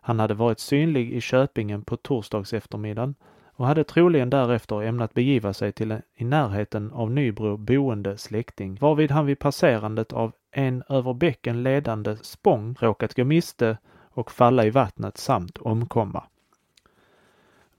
Han 0.00 0.20
hade 0.20 0.34
varit 0.34 0.58
synlig 0.58 1.12
i 1.12 1.20
Köpingen 1.20 1.82
på 1.82 1.96
torsdags 1.96 2.52
eftermiddagen 2.52 3.14
och 3.56 3.66
hade 3.66 3.84
troligen 3.84 4.30
därefter 4.30 4.82
ämnat 4.82 5.14
begiva 5.14 5.52
sig 5.52 5.72
till 5.72 5.90
en 5.90 6.02
i 6.14 6.24
närheten 6.24 6.92
av 6.92 7.10
Nybro 7.10 7.56
boende 7.56 8.18
släkting, 8.18 8.78
varvid 8.80 9.10
han 9.10 9.26
vid 9.26 9.38
passerandet 9.38 10.12
av 10.12 10.32
en 10.50 10.82
över 10.88 11.14
bäcken 11.14 11.62
ledande 11.62 12.16
spång 12.16 12.76
råkat 12.80 13.14
gå 13.14 13.24
miste 13.24 13.78
och 14.10 14.32
falla 14.32 14.64
i 14.64 14.70
vattnet 14.70 15.18
samt 15.18 15.58
omkomma. 15.58 16.24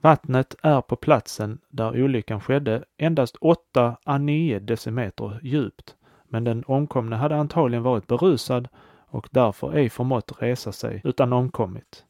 Vattnet 0.00 0.54
är 0.62 0.80
på 0.80 0.96
platsen 0.96 1.58
där 1.68 2.02
olyckan 2.02 2.40
skedde 2.40 2.84
endast 2.96 3.36
8 3.40 3.96
à 4.04 4.18
9 4.18 4.58
decimeter 4.58 5.40
djupt, 5.42 5.96
men 6.24 6.44
den 6.44 6.64
omkomne 6.66 7.16
hade 7.16 7.36
antagligen 7.36 7.82
varit 7.82 8.06
berusad 8.06 8.68
och 9.06 9.28
därför 9.30 9.76
ej 9.76 9.90
förmått 9.90 10.32
resa 10.42 10.72
sig 10.72 11.00
utan 11.04 11.32
omkommit. 11.32 12.04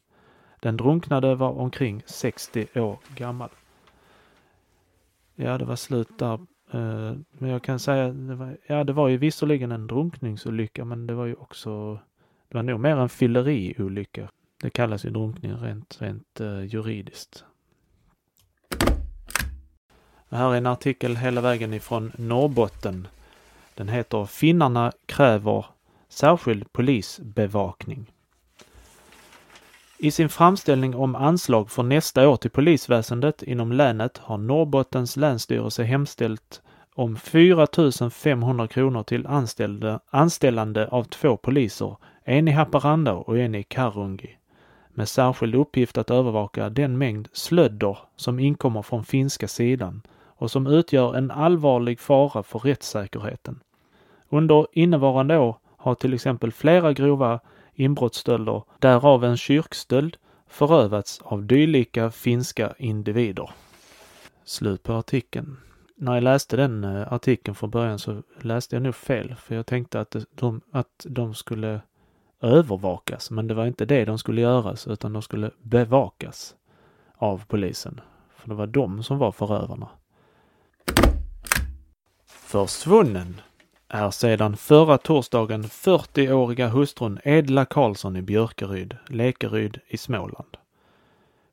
Den 0.59 0.77
drunknade 0.77 1.35
var 1.35 1.51
omkring 1.51 2.03
60 2.05 2.67
år 2.75 2.99
gammal. 3.15 3.49
Ja, 5.35 5.57
det 5.57 5.65
var 5.65 5.75
slut 5.75 6.19
där. 6.19 6.33
Eh, 6.71 7.13
men 7.31 7.49
jag 7.49 7.63
kan 7.63 7.79
säga, 7.79 8.09
det 8.09 8.35
var, 8.35 8.57
ja 8.67 8.83
det 8.83 8.93
var 8.93 9.07
ju 9.07 9.17
visserligen 9.17 9.71
en 9.71 9.87
drunkningsolycka 9.87 10.85
men 10.85 11.07
det 11.07 11.13
var 11.13 11.25
ju 11.25 11.33
också, 11.33 11.93
det 12.49 12.55
var 12.57 12.63
nog 12.63 12.79
mer 12.79 12.97
en 12.97 13.09
fylleriolycka. 13.09 14.29
Det 14.61 14.69
kallas 14.69 15.05
ju 15.05 15.09
drunkning 15.09 15.53
rent, 15.53 15.97
rent 16.01 16.39
eh, 16.39 16.63
juridiskt. 16.63 17.45
Här 20.31 20.53
är 20.53 20.57
en 20.57 20.65
artikel 20.65 21.15
hela 21.15 21.41
vägen 21.41 21.73
ifrån 21.73 22.11
Norrbotten. 22.17 23.07
Den 23.75 23.89
heter 23.89 24.25
Finnarna 24.25 24.91
kräver 25.05 25.65
särskild 26.09 26.73
polisbevakning. 26.73 28.05
I 29.97 30.11
sin 30.11 30.29
framställning 30.29 30.95
om 30.95 31.15
anslag 31.15 31.71
för 31.71 31.83
nästa 31.83 32.29
år 32.29 32.35
till 32.35 32.51
polisväsendet 32.51 33.43
inom 33.43 33.71
länet 33.71 34.17
har 34.17 34.37
Norrbottens 34.37 35.17
länsstyrelse 35.17 35.83
hemställt 35.83 36.61
om 36.95 37.15
4 37.15 37.67
500 38.11 38.67
kronor 38.67 39.03
till 39.03 39.27
anställde, 39.27 39.99
anställande 40.09 40.87
av 40.87 41.03
två 41.03 41.37
poliser, 41.37 41.95
en 42.23 42.47
i 42.47 42.51
Haparanda 42.51 43.13
och 43.13 43.37
en 43.37 43.55
i 43.55 43.63
Karungi, 43.63 44.37
med 44.89 45.09
särskild 45.09 45.55
uppgift 45.55 45.97
att 45.97 46.11
övervaka 46.11 46.69
den 46.69 46.97
mängd 46.97 47.27
slödder 47.33 47.97
som 48.15 48.39
inkommer 48.39 48.81
från 48.81 49.05
finska 49.05 49.47
sidan 49.47 50.01
och 50.39 50.51
som 50.51 50.67
utgör 50.67 51.15
en 51.15 51.31
allvarlig 51.31 51.99
fara 51.99 52.43
för 52.43 52.59
rättssäkerheten. 52.59 53.59
Under 54.29 54.67
innevarande 54.71 55.37
år 55.37 55.57
har 55.77 55.95
till 55.95 56.13
exempel 56.13 56.51
flera 56.51 56.93
grova 56.93 57.39
inbrottsstölder, 57.73 58.63
därav 58.79 59.23
en 59.23 59.37
kyrkstöld, 59.37 60.17
förövats 60.47 61.21
av 61.23 61.43
dylika 61.43 62.11
finska 62.11 62.73
individer. 62.77 63.49
Slut 64.43 64.83
på 64.83 64.93
artikeln. 64.93 65.57
När 65.95 66.13
jag 66.13 66.23
läste 66.23 66.57
den 66.57 66.83
eh, 66.83 67.13
artikeln 67.13 67.55
från 67.55 67.69
början 67.69 67.99
så 67.99 68.23
läste 68.41 68.75
jag 68.75 68.83
nog 68.83 68.95
fel, 68.95 69.35
för 69.35 69.55
jag 69.55 69.65
tänkte 69.65 69.99
att 69.99 70.15
de, 70.35 70.61
att 70.71 71.05
de 71.09 71.33
skulle 71.33 71.81
övervakas, 72.41 73.31
men 73.31 73.47
det 73.47 73.53
var 73.53 73.65
inte 73.65 73.85
det 73.85 74.05
de 74.05 74.17
skulle 74.17 74.41
göras, 74.41 74.87
utan 74.87 75.13
de 75.13 75.21
skulle 75.21 75.51
bevakas 75.61 76.55
av 77.17 77.45
polisen. 77.47 78.01
För 78.35 78.49
det 78.49 78.55
var 78.55 78.67
de 78.67 79.03
som 79.03 79.17
var 79.17 79.31
förövarna. 79.31 79.87
Försvunnen 82.49 83.41
är 83.87 84.11
sedan 84.11 84.57
förra 84.57 84.97
torsdagen 84.97 85.63
40-åriga 85.63 86.67
hustrun 86.67 87.19
Edla 87.23 87.65
Karlsson 87.65 88.17
i 88.17 88.21
Björkeryd, 88.21 88.97
Lekeryd 89.07 89.79
i 89.87 89.97
Småland. 89.97 90.57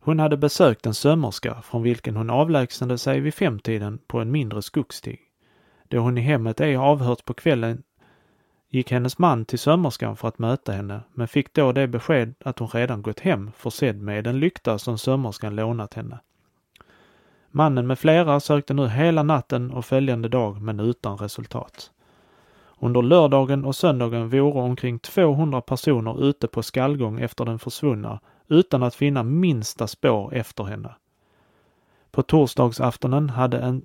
Hon 0.00 0.18
hade 0.18 0.36
besökt 0.36 0.86
en 0.86 0.94
sömmerska 0.94 1.62
från 1.62 1.82
vilken 1.82 2.16
hon 2.16 2.30
avlägsnade 2.30 2.98
sig 2.98 3.20
vid 3.20 3.34
femtiden 3.34 3.98
på 4.06 4.20
en 4.20 4.30
mindre 4.30 4.62
skogsstig. 4.62 5.20
Då 5.88 5.98
hon 5.98 6.18
i 6.18 6.20
hemmet 6.20 6.60
ej 6.60 6.76
avhört 6.76 7.24
på 7.24 7.34
kvällen 7.34 7.82
gick 8.68 8.90
hennes 8.90 9.18
man 9.18 9.44
till 9.44 9.58
sömmerskan 9.58 10.16
för 10.16 10.28
att 10.28 10.38
möta 10.38 10.72
henne, 10.72 11.00
men 11.14 11.28
fick 11.28 11.54
då 11.54 11.72
det 11.72 11.88
besked 11.88 12.34
att 12.44 12.58
hon 12.58 12.68
redan 12.68 13.02
gått 13.02 13.20
hem 13.20 13.50
försedd 13.56 14.02
med 14.02 14.26
en 14.26 14.40
lykta 14.40 14.78
som 14.78 14.98
sömmerskan 14.98 15.56
lånat 15.56 15.94
henne. 15.94 16.18
Mannen 17.56 17.86
med 17.86 17.98
flera 17.98 18.40
sökte 18.40 18.74
nu 18.74 18.88
hela 18.88 19.22
natten 19.22 19.70
och 19.70 19.84
följande 19.84 20.28
dag 20.28 20.62
men 20.62 20.80
utan 20.80 21.18
resultat. 21.18 21.90
Under 22.78 23.02
lördagen 23.02 23.64
och 23.64 23.76
söndagen 23.76 24.28
vore 24.28 24.60
omkring 24.60 24.98
200 24.98 25.60
personer 25.60 26.24
ute 26.24 26.46
på 26.46 26.62
skallgång 26.62 27.20
efter 27.20 27.44
den 27.44 27.58
försvunna 27.58 28.20
utan 28.48 28.82
att 28.82 28.94
finna 28.94 29.22
minsta 29.22 29.86
spår 29.86 30.34
efter 30.34 30.64
henne. 30.64 30.94
På 32.10 32.22
torsdagsaftonen 32.22 33.30
hade 33.30 33.58
en 33.58 33.82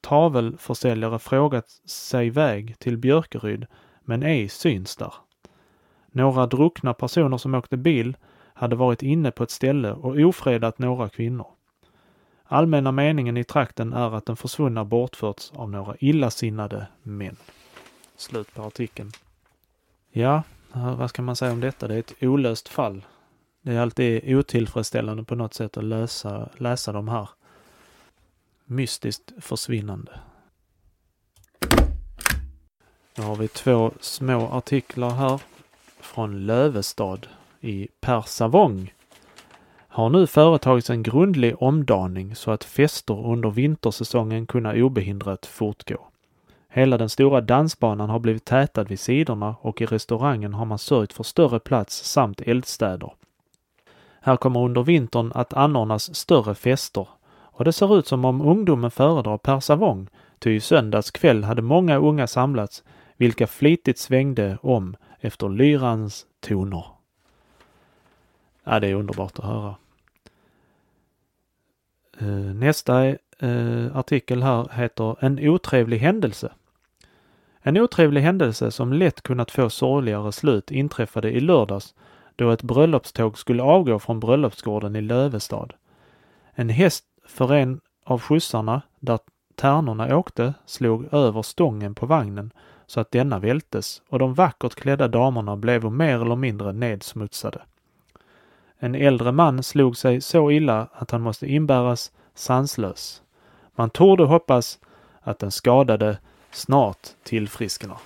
tavelförsäljare 0.00 1.18
frågat 1.18 1.70
sig 1.86 2.30
väg 2.30 2.78
till 2.78 2.98
Björkeryd 2.98 3.66
men 4.00 4.22
ej 4.22 4.48
syns 4.48 4.96
där. 4.96 5.14
Några 6.06 6.46
druckna 6.46 6.94
personer 6.94 7.36
som 7.36 7.54
åkte 7.54 7.76
bil 7.76 8.16
hade 8.54 8.76
varit 8.76 9.02
inne 9.02 9.30
på 9.30 9.42
ett 9.42 9.50
ställe 9.50 9.92
och 9.92 10.16
ofredat 10.18 10.78
några 10.78 11.08
kvinnor. 11.08 11.46
Allmänna 12.50 12.92
meningen 12.92 13.36
i 13.36 13.44
trakten 13.44 13.92
är 13.92 14.16
att 14.16 14.26
den 14.26 14.36
försvunna 14.36 14.84
bortförts 14.84 15.52
av 15.54 15.70
några 15.70 15.96
illasinnade 16.00 16.86
män. 17.02 17.36
Slut 18.16 18.54
på 18.54 18.62
artikeln. 18.62 19.12
Ja, 20.10 20.42
eh, 20.74 20.94
vad 20.96 21.10
ska 21.10 21.22
man 21.22 21.36
säga 21.36 21.52
om 21.52 21.60
detta? 21.60 21.88
Det 21.88 21.94
är 21.94 21.98
ett 21.98 22.14
olöst 22.20 22.68
fall. 22.68 23.04
Det 23.62 23.72
är 23.74 23.80
alltid 23.80 24.36
otillfredsställande 24.36 25.24
på 25.24 25.34
något 25.34 25.54
sätt 25.54 25.76
att 25.76 25.84
lösa, 25.84 26.48
läsa 26.56 26.92
de 26.92 27.08
här 27.08 27.28
mystiskt 28.64 29.32
försvinnande. 29.40 30.20
Nu 33.16 33.24
har 33.24 33.36
vi 33.36 33.48
två 33.48 33.92
små 34.00 34.48
artiklar 34.48 35.10
här 35.10 35.40
från 36.00 36.46
Lövestad 36.46 37.26
i 37.60 37.88
Persavång 38.00 38.92
har 39.98 40.10
nu 40.10 40.26
företagits 40.26 40.90
en 40.90 41.02
grundlig 41.02 41.62
omdaning 41.62 42.34
så 42.34 42.50
att 42.50 42.64
fester 42.64 43.26
under 43.26 43.50
vintersäsongen 43.50 44.46
kunna 44.46 44.72
obehindrat 44.72 45.46
fortgå. 45.46 46.08
Hela 46.68 46.98
den 46.98 47.08
stora 47.08 47.40
dansbanan 47.40 48.10
har 48.10 48.18
blivit 48.18 48.44
tätad 48.44 48.88
vid 48.88 49.00
sidorna 49.00 49.56
och 49.60 49.80
i 49.80 49.86
restaurangen 49.86 50.54
har 50.54 50.64
man 50.64 50.78
sörjt 50.78 51.12
för 51.12 51.22
större 51.22 51.58
plats 51.58 52.04
samt 52.04 52.40
eldstäder. 52.40 53.12
Här 54.20 54.36
kommer 54.36 54.60
under 54.60 54.82
vintern 54.82 55.32
att 55.34 55.54
anordnas 55.54 56.14
större 56.14 56.54
fester 56.54 57.08
och 57.40 57.64
det 57.64 57.72
ser 57.72 57.98
ut 57.98 58.06
som 58.06 58.24
om 58.24 58.40
ungdomen 58.40 58.90
föredrar 58.90 59.38
per 59.38 59.60
savong, 59.60 60.08
ty 60.38 60.54
i 60.54 60.60
söndags 60.60 61.10
kväll 61.10 61.44
hade 61.44 61.62
många 61.62 61.96
unga 61.96 62.26
samlats, 62.26 62.84
vilka 63.16 63.46
flitigt 63.46 63.98
svängde 63.98 64.58
om 64.62 64.96
efter 65.20 65.48
lyrans 65.48 66.26
toner. 66.40 66.84
Ja, 68.64 68.80
det 68.80 68.88
är 68.88 68.94
underbart 68.94 69.38
att 69.38 69.44
höra. 69.44 69.74
Eh, 72.20 72.54
nästa 72.54 73.06
eh, 73.38 73.96
artikel 73.96 74.42
här 74.42 74.68
heter 74.72 75.16
En 75.20 75.48
otrevlig 75.48 75.98
händelse. 75.98 76.52
En 77.60 77.76
otrevlig 77.76 78.20
händelse 78.20 78.70
som 78.70 78.92
lätt 78.92 79.22
kunnat 79.22 79.50
få 79.50 79.70
sorgligare 79.70 80.32
slut 80.32 80.70
inträffade 80.70 81.30
i 81.30 81.40
lördags 81.40 81.94
då 82.36 82.50
ett 82.50 82.62
bröllopståg 82.62 83.38
skulle 83.38 83.62
avgå 83.62 83.98
från 83.98 84.20
bröllopsgården 84.20 84.96
i 84.96 85.00
Lövestad. 85.00 85.72
En 86.52 86.68
häst 86.68 87.04
för 87.26 87.54
en 87.54 87.80
av 88.04 88.20
skjutsarna 88.20 88.82
där 89.00 89.18
tärnorna 89.54 90.16
åkte 90.16 90.54
slog 90.66 91.14
över 91.14 91.42
stången 91.42 91.94
på 91.94 92.06
vagnen 92.06 92.52
så 92.86 93.00
att 93.00 93.10
denna 93.10 93.38
vältes 93.38 94.02
och 94.08 94.18
de 94.18 94.34
vackert 94.34 94.74
klädda 94.74 95.08
damerna 95.08 95.56
blev 95.56 95.92
mer 95.92 96.22
eller 96.22 96.36
mindre 96.36 96.72
nedsmutsade. 96.72 97.60
En 98.78 98.94
äldre 98.94 99.32
man 99.32 99.62
slog 99.62 99.96
sig 99.96 100.20
så 100.20 100.50
illa 100.50 100.88
att 100.92 101.10
han 101.10 101.22
måste 101.22 101.46
inbäras 101.46 102.12
sanslös. 102.34 103.22
Man 103.74 103.90
torde 103.90 104.24
hoppas 104.24 104.78
att 105.20 105.38
den 105.38 105.50
skadade 105.50 106.18
snart 106.50 107.08
tillfrisknar. 107.22 107.98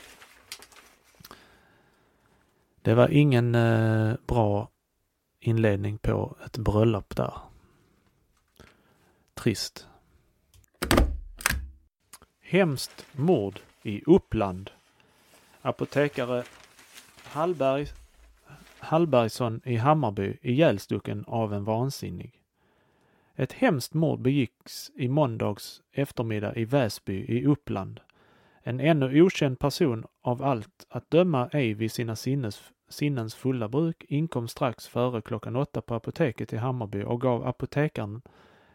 Det 2.83 2.95
var 2.95 3.09
ingen 3.09 3.55
eh, 3.55 4.15
bra 4.27 4.69
inledning 5.41 5.99
på 5.99 6.37
ett 6.45 6.57
bröllop 6.57 7.17
där. 7.17 7.35
Trist. 9.35 9.87
Hemskt 12.41 13.07
mord 13.13 13.61
i 13.83 14.03
Uppland. 14.07 14.71
Apotekare 15.63 16.45
Hallberg, 17.25 17.89
Hallbergsson 18.85 19.61
i 19.65 19.77
Hammarby 19.77 20.37
ihjälstucken 20.43 21.25
av 21.27 21.55
en 21.55 21.65
vansinnig. 21.65 22.43
Ett 23.35 23.53
hemskt 23.53 23.95
mord 23.95 24.21
begicks 24.21 24.91
i 24.97 25.09
måndags 25.09 25.83
eftermiddag 25.93 26.57
i 26.57 26.65
Väsby 26.65 27.25
i 27.29 27.47
Uppland. 27.47 28.01
En 28.63 28.81
ännu 28.81 29.23
okänd 29.23 29.59
person 29.59 30.05
av 30.23 30.43
allt 30.43 30.87
att 30.89 31.11
döma 31.11 31.49
ej 31.53 31.75
vid 31.75 31.93
sina 31.93 32.17
sinnes, 32.17 32.63
sinnens 32.89 33.35
fulla 33.35 33.69
bruk 33.69 34.05
inkom 34.09 34.49
strax 34.49 34.89
före 34.89 35.23
klockan 35.23 35.57
åtta 35.57 35.81
på 35.81 35.95
apoteket 35.95 36.53
i 36.53 36.57
Hammarby 36.57 37.03
och 37.03 37.21
gav 37.21 37.47
apotekaren 37.47 38.23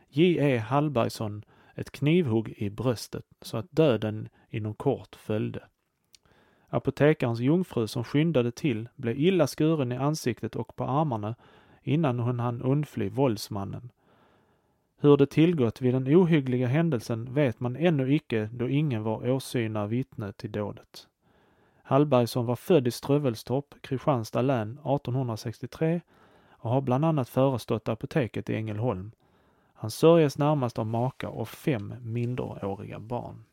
J.E. 0.10 0.58
Hallbergsson 0.58 1.44
ett 1.76 1.92
knivhugg 1.92 2.54
i 2.58 2.70
bröstet 2.70 3.26
så 3.42 3.58
att 3.58 3.72
döden 3.72 4.30
inom 4.50 4.74
kort 4.74 5.16
följde. 5.16 5.64
Apotekarens 6.70 7.40
jungfru 7.40 7.88
som 7.88 8.04
skyndade 8.04 8.52
till 8.52 8.90
blev 8.96 9.20
illa 9.20 9.48
skuren 9.48 9.92
i 9.92 9.98
ansiktet 9.98 10.56
och 10.56 10.76
på 10.76 10.84
armarna 10.84 11.36
innan 11.84 12.20
hon 12.20 12.40
hann 12.40 12.62
undfly 12.62 13.10
våldsmannen. 13.10 13.92
Hur 15.00 15.18
det 15.18 15.28
tillgått 15.28 15.82
vid 15.82 15.94
den 15.94 16.08
ohyggliga 16.08 16.68
händelsen 16.68 17.34
vet 17.34 17.60
man 17.60 17.76
ännu 17.76 18.16
icke 18.16 18.50
då 18.54 18.70
ingen 18.70 19.04
var 19.04 19.30
åsyna 19.30 19.88
vittne 19.88 20.34
till 20.34 20.52
dådet. 20.52 21.08
Hallbergsson 21.84 22.46
var 22.46 22.56
född 22.56 22.88
i 22.88 22.92
Strövelstorp, 22.92 23.82
Kristianstad 23.82 24.42
län 24.42 24.72
1863 24.72 26.02
och 26.50 26.70
har 26.70 26.82
bland 26.82 27.06
annat 27.06 27.30
förestått 27.30 27.90
apoteket 27.90 28.50
i 28.50 28.56
Ängelholm. 28.56 29.12
Han 29.74 29.92
sörjes 29.92 30.38
närmast 30.38 30.80
av 30.80 30.86
maka 30.86 31.30
och 31.30 31.50
fem 31.50 31.94
minderåriga 32.02 33.00
barn. 33.00 33.44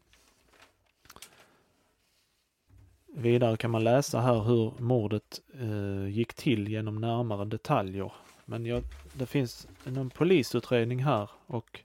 Vidare 3.16 3.56
kan 3.56 3.70
man 3.70 3.84
läsa 3.84 4.20
här 4.20 4.40
hur 4.40 4.72
mordet 4.78 5.40
eh, 5.60 6.08
gick 6.08 6.34
till 6.34 6.68
genom 6.68 7.00
närmare 7.00 7.44
detaljer. 7.44 8.12
Men 8.44 8.66
jag, 8.66 8.82
det 9.12 9.26
finns 9.26 9.68
en 9.84 10.10
polisutredning 10.10 11.04
här 11.04 11.30
och 11.46 11.80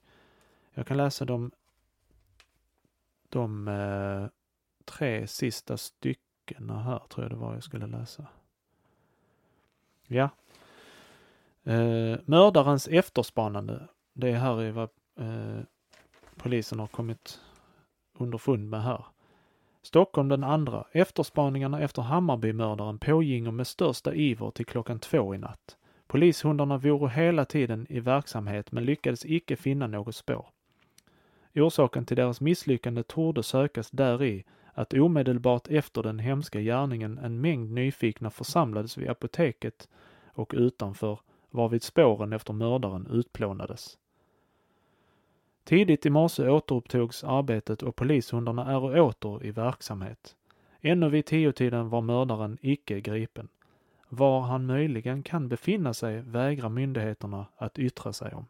jag 0.74 0.86
kan 0.86 0.96
läsa 0.96 1.24
de, 1.24 1.50
de 3.28 3.68
eh, 3.68 4.26
tre 4.84 5.26
sista 5.26 5.76
styckena 5.76 6.82
här, 6.82 6.98
tror 7.08 7.24
jag 7.24 7.30
det 7.30 7.36
var 7.36 7.54
jag 7.54 7.62
skulle 7.62 7.86
läsa. 7.86 8.26
Ja. 10.06 10.28
Eh, 11.64 12.18
mördarens 12.24 12.88
efterspanande. 12.88 13.88
Det 14.12 14.28
är 14.28 14.38
här 14.38 14.62
är 14.62 14.70
vad 14.70 14.88
eh, 15.16 15.60
polisen 16.36 16.78
har 16.78 16.86
kommit 16.86 17.40
underfund 18.12 18.70
med 18.70 18.82
här. 18.82 19.04
Stockholm 19.82 20.28
den 20.28 20.44
andra. 20.44 20.84
Efterspaningarna 20.92 21.80
efter 21.80 22.02
Hammarbymördaren 22.02 22.98
pågick 22.98 23.52
med 23.52 23.66
största 23.66 24.14
iver 24.14 24.50
till 24.50 24.66
klockan 24.66 24.98
två 24.98 25.34
i 25.34 25.38
natt. 25.38 25.76
Polishundarna 26.06 26.78
voro 26.78 27.06
hela 27.06 27.44
tiden 27.44 27.86
i 27.88 28.00
verksamhet 28.00 28.72
men 28.72 28.84
lyckades 28.84 29.24
icke 29.24 29.56
finna 29.56 29.86
något 29.86 30.16
spår. 30.16 30.46
Orsaken 31.54 32.04
till 32.04 32.16
deras 32.16 32.40
misslyckande 32.40 33.02
torde 33.02 33.42
sökas 33.42 33.90
däri 33.90 34.44
att 34.74 34.94
omedelbart 34.94 35.68
efter 35.68 36.02
den 36.02 36.18
hemska 36.18 36.60
gärningen 36.60 37.18
en 37.18 37.40
mängd 37.40 37.70
nyfikna 37.70 38.30
församlades 38.30 38.98
vid 38.98 39.08
apoteket 39.08 39.88
och 40.26 40.52
utanför, 40.56 41.18
varvid 41.50 41.82
spåren 41.82 42.32
efter 42.32 42.52
mördaren 42.52 43.06
utplånades. 43.10 43.98
Tidigt 45.70 46.06
i 46.06 46.10
morse 46.10 46.48
återupptogs 46.48 47.24
arbetet 47.24 47.82
och 47.82 47.96
polishundarna 47.96 48.72
är 48.72 49.00
åter 49.00 49.46
i 49.46 49.50
verksamhet. 49.50 50.36
Ännu 50.80 51.08
vid 51.08 51.26
tiotiden 51.26 51.88
var 51.88 52.00
mördaren 52.00 52.58
icke 52.60 53.00
gripen. 53.00 53.48
Var 54.08 54.40
han 54.40 54.66
möjligen 54.66 55.22
kan 55.22 55.48
befinna 55.48 55.94
sig 55.94 56.20
vägrar 56.20 56.68
myndigheterna 56.68 57.46
att 57.56 57.78
yttra 57.78 58.12
sig 58.12 58.34
om. 58.34 58.46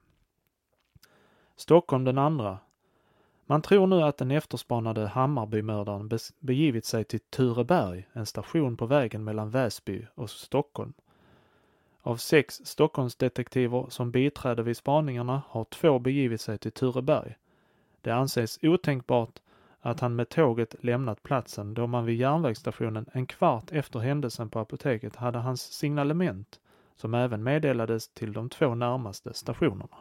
Stockholm 1.56 2.04
den 2.04 2.18
andra. 2.18 2.58
Man 3.46 3.62
tror 3.62 3.86
nu 3.86 4.02
att 4.02 4.16
den 4.16 4.30
efterspanade 4.30 5.06
Hammarbymördaren 5.06 6.10
begivit 6.38 6.84
sig 6.84 7.04
till 7.04 7.20
Tureberg, 7.20 8.06
en 8.12 8.26
station 8.26 8.76
på 8.76 8.86
vägen 8.86 9.24
mellan 9.24 9.50
Väsby 9.50 10.06
och 10.14 10.30
Stockholm. 10.30 10.92
Av 12.02 12.16
sex 12.16 12.60
Stockholmsdetektiver 12.64 13.86
som 13.88 14.10
biträdde 14.10 14.62
vid 14.62 14.76
spaningarna 14.76 15.42
har 15.48 15.64
två 15.64 15.98
begivit 15.98 16.40
sig 16.40 16.58
till 16.58 16.72
Tureberg. 16.72 17.36
Det 18.00 18.10
anses 18.10 18.58
otänkbart 18.62 19.40
att 19.80 20.00
han 20.00 20.16
med 20.16 20.28
tåget 20.28 20.74
lämnat 20.84 21.22
platsen 21.22 21.74
då 21.74 21.86
man 21.86 22.04
vid 22.04 22.16
järnvägsstationen 22.16 23.06
en 23.12 23.26
kvart 23.26 23.72
efter 23.72 23.98
händelsen 23.98 24.50
på 24.50 24.58
apoteket 24.58 25.16
hade 25.16 25.38
hans 25.38 25.62
signalement 25.62 26.60
som 26.96 27.14
även 27.14 27.42
meddelades 27.42 28.08
till 28.08 28.32
de 28.32 28.48
två 28.48 28.74
närmaste 28.74 29.34
stationerna. 29.34 29.96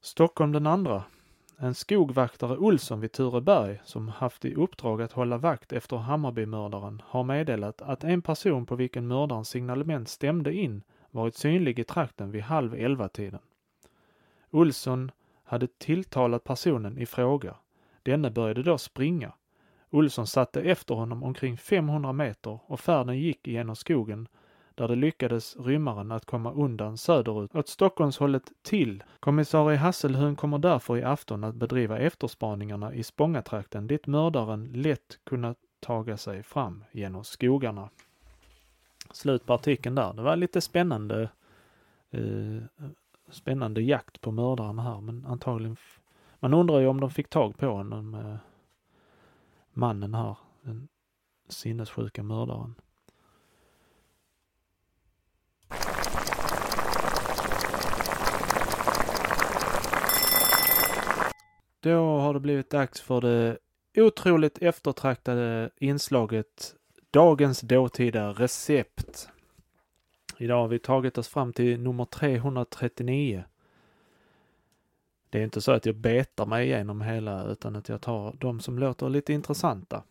Stockholm 0.00 0.52
den 0.52 0.66
andra. 0.66 1.04
En 1.60 1.74
skogvaktare 1.74 2.56
Olsson 2.56 3.00
vid 3.00 3.12
Tureberg 3.12 3.80
som 3.84 4.08
haft 4.08 4.44
i 4.44 4.54
uppdrag 4.54 5.02
att 5.02 5.12
hålla 5.12 5.38
vakt 5.38 5.72
efter 5.72 5.96
Hammarbymördaren 5.96 7.02
har 7.06 7.24
meddelat 7.24 7.82
att 7.82 8.04
en 8.04 8.22
person 8.22 8.66
på 8.66 8.76
vilken 8.76 9.06
mördarens 9.06 9.48
signalement 9.48 10.08
stämde 10.08 10.54
in 10.54 10.82
varit 11.10 11.34
synlig 11.34 11.78
i 11.78 11.84
trakten 11.84 12.30
vid 12.30 12.42
halv 12.42 12.74
elva-tiden. 12.74 13.40
Olsson 14.50 15.10
hade 15.44 15.66
tilltalat 15.66 16.44
personen 16.44 16.98
i 16.98 17.06
fråga. 17.06 17.56
Denne 18.02 18.30
började 18.30 18.62
då 18.62 18.78
springa. 18.78 19.32
Olsson 19.90 20.26
satte 20.26 20.62
efter 20.62 20.94
honom 20.94 21.22
omkring 21.22 21.56
500 21.56 22.12
meter 22.12 22.58
och 22.66 22.80
färden 22.80 23.18
gick 23.18 23.46
genom 23.46 23.76
skogen 23.76 24.28
där 24.78 24.88
det 24.88 24.96
lyckades 24.96 25.56
rymmaren 25.56 26.12
att 26.12 26.24
komma 26.24 26.52
undan 26.52 26.98
söderut 26.98 27.54
åt 27.54 27.68
Stockholmshållet 27.68 28.52
till. 28.62 29.04
Kommissarie 29.20 29.78
Hasselhön 29.78 30.36
kommer 30.36 30.58
därför 30.58 30.96
i 30.96 31.02
afton 31.02 31.44
att 31.44 31.54
bedriva 31.54 31.98
efterspaningarna 31.98 32.94
i 32.94 33.02
Spångatrakten 33.02 33.86
dit 33.86 34.06
mördaren 34.06 34.64
lätt 34.72 35.18
kunnat 35.24 35.58
taga 35.80 36.16
sig 36.16 36.42
fram 36.42 36.84
genom 36.92 37.24
skogarna. 37.24 37.90
Slut 39.10 39.46
på 39.46 39.54
artikeln 39.54 39.94
där. 39.94 40.12
Det 40.12 40.22
var 40.22 40.36
lite 40.36 40.60
spännande 40.60 41.30
eh, 42.10 42.62
spännande 43.30 43.82
jakt 43.82 44.20
på 44.20 44.30
mördaren 44.30 44.78
här 44.78 45.00
men 45.00 45.26
antagligen 45.26 45.76
man 46.40 46.54
undrar 46.54 46.80
ju 46.80 46.86
om 46.86 47.00
de 47.00 47.10
fick 47.10 47.30
tag 47.30 47.56
på 47.56 47.66
honom, 47.66 48.14
eh, 48.14 48.36
mannen 49.72 50.14
här, 50.14 50.36
den 50.62 50.88
sinnessjuka 51.48 52.22
mördaren. 52.22 52.74
Då 61.80 62.18
har 62.18 62.34
det 62.34 62.40
blivit 62.40 62.70
dags 62.70 63.00
för 63.00 63.20
det 63.20 63.58
otroligt 63.96 64.58
eftertraktade 64.58 65.70
inslaget 65.76 66.74
Dagens 67.10 67.60
dåtida 67.60 68.32
recept. 68.32 69.28
Idag 70.38 70.60
har 70.60 70.68
vi 70.68 70.78
tagit 70.78 71.18
oss 71.18 71.28
fram 71.28 71.52
till 71.52 71.80
nummer 71.80 72.04
339. 72.04 73.44
Det 75.30 75.38
är 75.38 75.44
inte 75.44 75.60
så 75.60 75.72
att 75.72 75.86
jag 75.86 75.94
betar 75.94 76.46
mig 76.46 76.66
igenom 76.66 77.02
hela 77.02 77.44
utan 77.44 77.76
att 77.76 77.88
jag 77.88 78.00
tar 78.00 78.36
de 78.38 78.60
som 78.60 78.78
låter 78.78 79.08
lite 79.08 79.32
intressanta. 79.32 80.02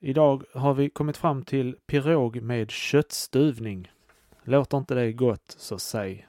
Idag 0.00 0.44
har 0.54 0.74
vi 0.74 0.90
kommit 0.90 1.16
fram 1.16 1.42
till 1.42 1.76
pirog 1.86 2.42
med 2.42 2.70
köttstuvning. 2.70 3.92
Låter 4.42 4.78
inte 4.78 4.94
det 4.94 5.12
gott 5.12 5.54
så 5.58 5.78
säg. 5.78 6.28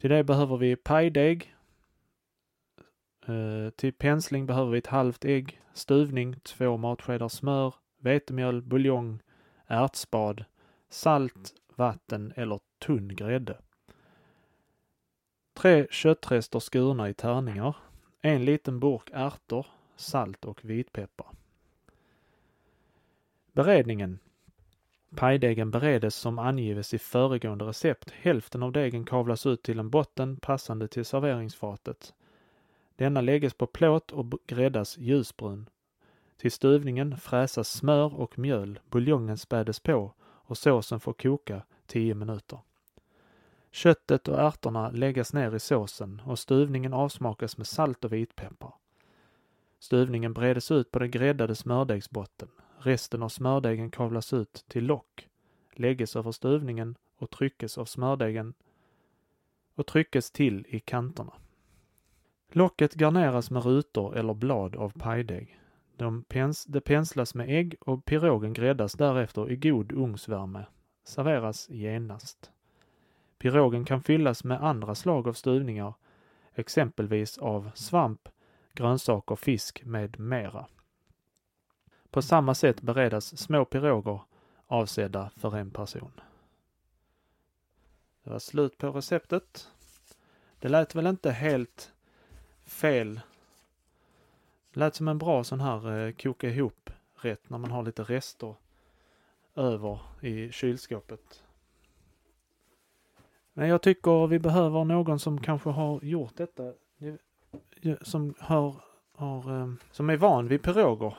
Till 0.00 0.10
det 0.10 0.24
behöver 0.24 0.56
vi 0.56 0.76
pajdeg. 0.76 1.54
Till 3.76 3.92
pensling 3.92 4.46
behöver 4.46 4.70
vi 4.70 4.78
ett 4.78 4.86
halvt 4.86 5.24
ägg, 5.24 5.60
stuvning, 5.72 6.40
två 6.40 6.76
matskedar 6.76 7.28
smör, 7.28 7.74
vetemjöl, 7.98 8.62
buljong, 8.62 9.18
ärtspad, 9.66 10.44
salt, 10.88 11.54
vatten 11.76 12.32
eller 12.36 12.60
tunn 12.78 13.16
grädde. 13.16 13.56
Tre 15.54 15.86
köttrester 15.90 16.60
skurna 16.60 17.08
i 17.08 17.14
tärningar, 17.14 17.76
en 18.20 18.44
liten 18.44 18.80
burk 18.80 19.10
ärtor, 19.12 19.66
salt 19.96 20.44
och 20.44 20.64
vitpeppar. 20.64 21.26
Beredningen. 23.52 24.18
Pajdegen 25.16 25.70
beredes 25.70 26.14
som 26.14 26.38
angives 26.38 26.94
i 26.94 26.98
föregående 26.98 27.64
recept. 27.64 28.10
Hälften 28.10 28.62
av 28.62 28.72
degen 28.72 29.04
kavlas 29.04 29.46
ut 29.46 29.62
till 29.62 29.78
en 29.78 29.90
botten 29.90 30.36
passande 30.36 30.88
till 30.88 31.04
serveringsfatet. 31.04 32.14
Denna 33.00 33.20
lägges 33.20 33.54
på 33.54 33.66
plåt 33.66 34.12
och 34.12 34.26
gräddas 34.46 34.98
ljusbrun. 34.98 35.68
Till 36.36 36.52
stuvningen 36.52 37.16
fräsas 37.16 37.70
smör 37.70 38.14
och 38.20 38.38
mjöl, 38.38 38.80
buljongen 38.90 39.38
spädes 39.38 39.80
på 39.80 40.14
och 40.22 40.58
såsen 40.58 41.00
får 41.00 41.12
koka 41.12 41.62
10 41.86 42.14
minuter. 42.14 42.58
Köttet 43.70 44.28
och 44.28 44.38
ärtorna 44.38 44.90
läggas 44.90 45.32
ner 45.32 45.54
i 45.54 45.58
såsen 45.58 46.22
och 46.24 46.38
stuvningen 46.38 46.92
avsmakas 46.94 47.56
med 47.56 47.66
salt 47.66 48.04
och 48.04 48.12
vitpeppar. 48.12 48.74
Stuvningen 49.78 50.32
bredes 50.32 50.70
ut 50.70 50.90
på 50.90 50.98
den 50.98 51.10
gräddade 51.10 51.54
smördegsbotten. 51.54 52.48
Resten 52.78 53.22
av 53.22 53.28
smördegen 53.28 53.90
kavlas 53.90 54.32
ut 54.32 54.64
till 54.68 54.84
lock, 54.84 55.28
lägges 55.72 56.16
över 56.16 56.32
stuvningen 56.32 56.96
och 57.16 57.30
tryckes 57.30 57.78
av 57.78 57.84
smördegen 57.84 58.54
och 59.74 59.86
tryckes 59.86 60.30
till 60.30 60.66
i 60.68 60.80
kanterna. 60.80 61.32
Locket 62.52 62.94
garneras 62.94 63.50
med 63.50 63.64
rutor 63.64 64.16
eller 64.16 64.34
blad 64.34 64.76
av 64.76 64.90
pajdeg. 64.98 65.60
De 65.96 66.22
pens 66.22 66.64
det 66.64 66.80
penslas 66.80 67.34
med 67.34 67.48
ägg 67.48 67.76
och 67.80 68.04
pirogen 68.04 68.52
gräddas 68.52 68.92
därefter 68.92 69.50
i 69.50 69.56
god 69.56 69.92
ugnsvärme. 69.92 70.66
Serveras 71.04 71.68
genast. 71.68 72.50
Pirogen 73.38 73.84
kan 73.84 74.02
fyllas 74.02 74.44
med 74.44 74.64
andra 74.64 74.94
slag 74.94 75.28
av 75.28 75.32
stuvningar, 75.32 75.94
exempelvis 76.54 77.38
av 77.38 77.70
svamp, 77.74 78.28
grönsaker, 78.74 79.36
fisk 79.36 79.84
med 79.84 80.20
mera. 80.20 80.66
På 82.10 82.22
samma 82.22 82.54
sätt 82.54 82.82
beredas 82.82 83.38
små 83.38 83.64
piroger 83.64 84.20
avsedda 84.66 85.30
för 85.36 85.56
en 85.56 85.70
person. 85.70 86.20
Det 88.24 88.30
var 88.30 88.38
slut 88.38 88.78
på 88.78 88.90
receptet. 88.90 89.68
Det 90.58 90.68
lät 90.68 90.94
väl 90.94 91.06
inte 91.06 91.30
helt 91.30 91.92
fel. 92.70 93.20
Lät 94.72 94.94
som 94.94 95.08
en 95.08 95.18
bra 95.18 95.44
sån 95.44 95.60
här 95.60 96.06
eh, 96.06 96.12
koka 96.12 96.48
ihop 96.48 96.90
rätt 97.14 97.50
när 97.50 97.58
man 97.58 97.70
har 97.70 97.82
lite 97.82 98.02
rester 98.02 98.54
över 99.54 99.98
i 100.20 100.52
kylskåpet. 100.52 101.42
Men 103.52 103.68
jag 103.68 103.82
tycker 103.82 104.26
vi 104.26 104.38
behöver 104.38 104.84
någon 104.84 105.18
som 105.18 105.40
kanske 105.40 105.70
har 105.70 106.04
gjort 106.04 106.36
detta. 106.36 106.72
Som 108.02 108.34
har, 108.38 108.74
har 109.14 109.60
eh, 109.60 109.72
som 109.90 110.10
är 110.10 110.16
van 110.16 110.48
vid 110.48 110.62
piroger. 110.62 111.16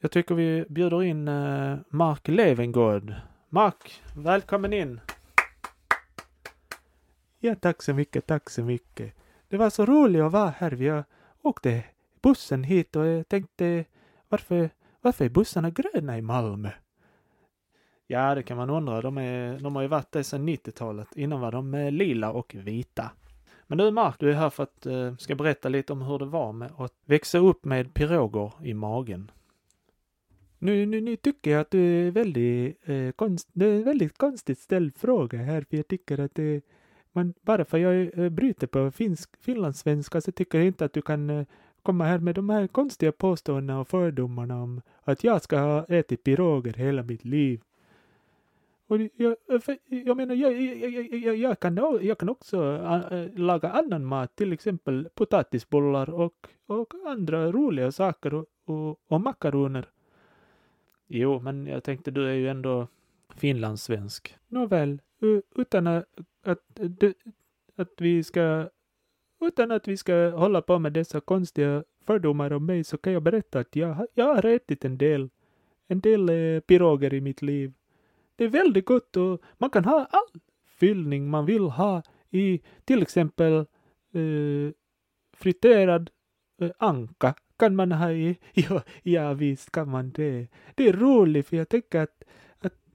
Jag 0.00 0.10
tycker 0.10 0.34
vi 0.34 0.64
bjuder 0.68 1.02
in 1.02 1.28
eh, 1.28 1.76
Mark 1.88 2.28
Levengård. 2.28 3.14
Mark, 3.48 4.02
välkommen 4.16 4.72
in! 4.72 5.00
Ja, 7.38 7.54
tack 7.54 7.82
så 7.82 7.94
mycket, 7.94 8.26
tack 8.26 8.50
så 8.50 8.62
mycket. 8.62 9.14
Det 9.48 9.56
var 9.56 9.70
så 9.70 9.86
roligt 9.86 10.22
att 10.22 10.32
vara 10.32 10.50
här. 10.58 10.70
Vi 10.70 11.02
åkte 11.42 11.84
bussen 12.22 12.64
hit 12.64 12.96
och 12.96 13.06
jag 13.06 13.28
tänkte 13.28 13.84
varför, 14.28 14.70
varför 15.00 15.24
är 15.24 15.28
bussarna 15.28 15.70
gröna 15.70 16.18
i 16.18 16.22
Malmö? 16.22 16.70
Ja, 18.06 18.34
det 18.34 18.42
kan 18.42 18.56
man 18.56 18.70
undra. 18.70 19.02
De, 19.02 19.18
är, 19.18 19.58
de 19.58 19.76
har 19.76 19.82
ju 19.82 19.88
varit 19.88 20.12
det 20.12 20.24
sedan 20.24 20.48
90-talet. 20.48 21.16
Innan 21.16 21.40
var 21.40 21.52
de 21.52 21.74
eh, 21.74 21.90
lila 21.90 22.32
och 22.32 22.54
vita. 22.58 23.10
Men 23.66 23.78
du 23.78 23.90
Mark, 23.90 24.16
du 24.18 24.30
är 24.30 24.34
här 24.34 24.50
för 24.50 24.62
att 24.62 24.86
uh, 24.86 25.16
ska 25.16 25.34
berätta 25.34 25.68
lite 25.68 25.92
om 25.92 26.02
hur 26.02 26.18
det 26.18 26.24
var 26.24 26.52
med 26.52 26.70
att 26.78 26.94
växa 27.04 27.38
upp 27.38 27.64
med 27.64 27.94
piroger 27.94 28.52
i 28.62 28.74
magen. 28.74 29.30
Nu, 30.58 30.86
nu, 30.86 31.00
nu 31.00 31.16
tycker 31.16 31.50
jag 31.50 31.60
att 31.60 31.70
du 31.70 32.06
är 32.06 32.10
väldigt, 32.10 32.88
eh, 32.88 33.10
konst, 33.10 33.48
det 33.52 33.66
är 33.66 33.76
en 33.76 33.84
väldigt 33.84 34.18
konstigt 34.18 34.58
ställd 34.58 34.96
fråga 34.96 35.38
här, 35.38 35.64
för 35.70 35.76
jag 35.76 35.88
tycker 35.88 36.20
att 36.20 36.34
det, 36.34 36.60
men 37.12 37.34
bara 37.42 37.64
för 37.64 37.78
jag 37.78 38.18
eh, 38.18 38.28
bryter 38.28 38.66
på 38.66 38.90
finsk, 38.90 39.36
finlandssvenska 39.36 40.20
så 40.20 40.32
tycker 40.32 40.58
jag 40.58 40.66
inte 40.66 40.84
att 40.84 40.92
du 40.92 41.02
kan 41.02 41.30
eh, 41.30 41.46
komma 41.82 42.04
här 42.04 42.18
med 42.18 42.34
de 42.34 42.50
här 42.50 42.66
konstiga 42.66 43.12
påståendena 43.12 43.80
och 43.80 43.88
fördomarna 43.88 44.62
om 44.62 44.80
att 45.02 45.24
jag 45.24 45.42
ska 45.42 45.58
ha 45.58 45.84
ätit 45.84 46.24
piroger 46.24 46.72
hela 46.72 47.02
mitt 47.02 47.24
liv. 47.24 47.60
Och 48.86 48.98
jag, 49.16 49.36
eh, 49.48 49.76
jag 49.86 50.16
menar, 50.16 50.34
jag, 50.34 50.62
jag, 50.62 51.14
jag, 51.14 51.36
jag, 51.36 51.60
kan, 51.60 51.76
jag 52.02 52.18
kan 52.18 52.28
också 52.28 52.58
laga 53.36 53.70
annan 53.70 54.04
mat, 54.04 54.36
till 54.36 54.52
exempel 54.52 55.08
potatisbollar 55.14 56.10
och, 56.10 56.48
och 56.66 56.94
andra 57.06 57.52
roliga 57.52 57.92
saker 57.92 58.34
och, 58.34 58.46
och, 58.64 59.00
och 59.08 59.20
makaroner. 59.20 59.88
Jo, 61.06 61.40
men 61.40 61.66
jag 61.66 61.84
tänkte 61.84 62.10
du 62.10 62.28
är 62.28 62.34
ju 62.34 62.48
ändå 62.48 62.86
finlandssvensk. 63.36 64.36
Nåväl, 64.48 65.02
eh, 65.22 65.60
utan 65.60 65.86
att, 65.86 66.04
att, 66.42 66.80
att 67.76 67.92
vi 67.98 68.24
ska 68.24 68.68
utan 69.40 69.70
att 69.70 69.88
vi 69.88 69.96
ska 69.96 70.30
hålla 70.30 70.62
på 70.62 70.78
med 70.78 70.92
dessa 70.92 71.20
konstiga 71.20 71.84
fördomar 72.06 72.52
om 72.52 72.66
mig 72.66 72.84
så 72.84 72.98
kan 72.98 73.12
jag 73.12 73.22
berätta 73.22 73.58
att 73.58 73.76
jag, 73.76 74.06
jag 74.14 74.34
har 74.34 74.44
ätit 74.44 74.84
en 74.84 74.98
del, 74.98 75.30
en 75.86 76.00
del 76.00 76.28
eh, 76.28 76.60
piroger 76.60 77.14
i 77.14 77.20
mitt 77.20 77.42
liv. 77.42 77.72
Det 78.36 78.44
är 78.44 78.48
väldigt 78.48 78.84
gott 78.84 79.16
och 79.16 79.42
man 79.58 79.70
kan 79.70 79.84
ha 79.84 80.08
all 80.10 80.40
fyllning 80.66 81.30
man 81.30 81.46
vill 81.46 81.62
ha 81.62 82.02
i 82.30 82.60
till 82.84 83.02
exempel 83.02 83.54
eh, 84.12 84.72
friterad 85.32 86.10
eh, 86.60 86.70
anka 86.78 87.34
kan 87.58 87.76
man 87.76 87.92
ha 87.92 88.12
i, 88.12 88.38
ja, 88.52 88.82
ja 89.02 89.32
visst 89.32 89.72
kan 89.72 89.90
man 89.90 90.10
det. 90.10 90.48
Det 90.74 90.88
är 90.88 90.92
roligt 90.92 91.46
för 91.46 91.56
jag 91.56 91.68
tänker 91.68 92.00
att, 92.00 92.22
att 92.22 92.24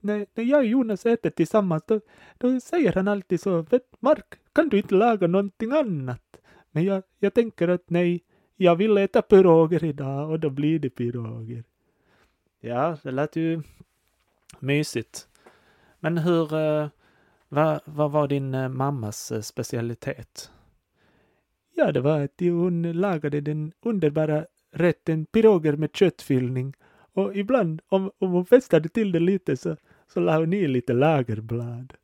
när, 0.04 0.26
när 0.34 0.44
jag 0.44 0.58
och 0.58 0.66
Jonas 0.66 1.06
äter 1.06 1.30
tillsammans 1.30 1.82
då, 1.86 2.00
då 2.38 2.60
säger 2.60 2.92
han 2.92 3.08
alltid 3.08 3.40
så, 3.40 3.66
Mark, 4.00 4.34
kan 4.52 4.68
du 4.68 4.76
inte 4.76 4.94
laga 4.94 5.26
någonting 5.26 5.72
annat? 5.72 6.36
Men 6.70 6.84
jag, 6.84 7.02
jag 7.18 7.34
tänker 7.34 7.68
att 7.68 7.90
nej, 7.90 8.24
jag 8.56 8.76
vill 8.76 8.98
äta 8.98 9.22
piroger 9.22 9.84
idag 9.84 10.30
och 10.30 10.40
då 10.40 10.50
blir 10.50 10.78
det 10.78 10.90
piroger. 10.90 11.64
Ja, 12.60 12.98
det 13.02 13.10
lät 13.10 13.36
ju 13.36 13.62
mysigt. 14.58 15.28
Men 16.00 16.18
hur, 16.18 16.54
eh, 16.54 16.88
vad, 17.48 17.80
vad 17.84 18.10
var 18.10 18.28
din 18.28 18.54
eh, 18.54 18.68
mammas 18.68 19.32
eh, 19.32 19.40
specialitet? 19.40 20.50
Ja, 21.74 21.92
det 21.92 22.00
var 22.00 22.20
att 22.20 22.40
hon 22.40 22.92
lagade 22.92 23.40
den 23.40 23.72
underbara 23.82 24.46
rätten 24.70 25.26
piroger 25.26 25.76
med 25.76 25.96
köttfyllning. 25.96 26.74
Och 27.14 27.36
ibland, 27.36 27.80
om, 27.88 28.10
om 28.18 28.30
hon 28.30 28.46
festade 28.46 28.88
till 28.88 29.12
det 29.12 29.20
lite 29.20 29.56
så, 29.56 29.76
så 30.14 30.20
la 30.20 30.38
hon 30.38 30.52
i 30.52 30.68
lite 30.68 30.92
lagerblad. 30.92 31.94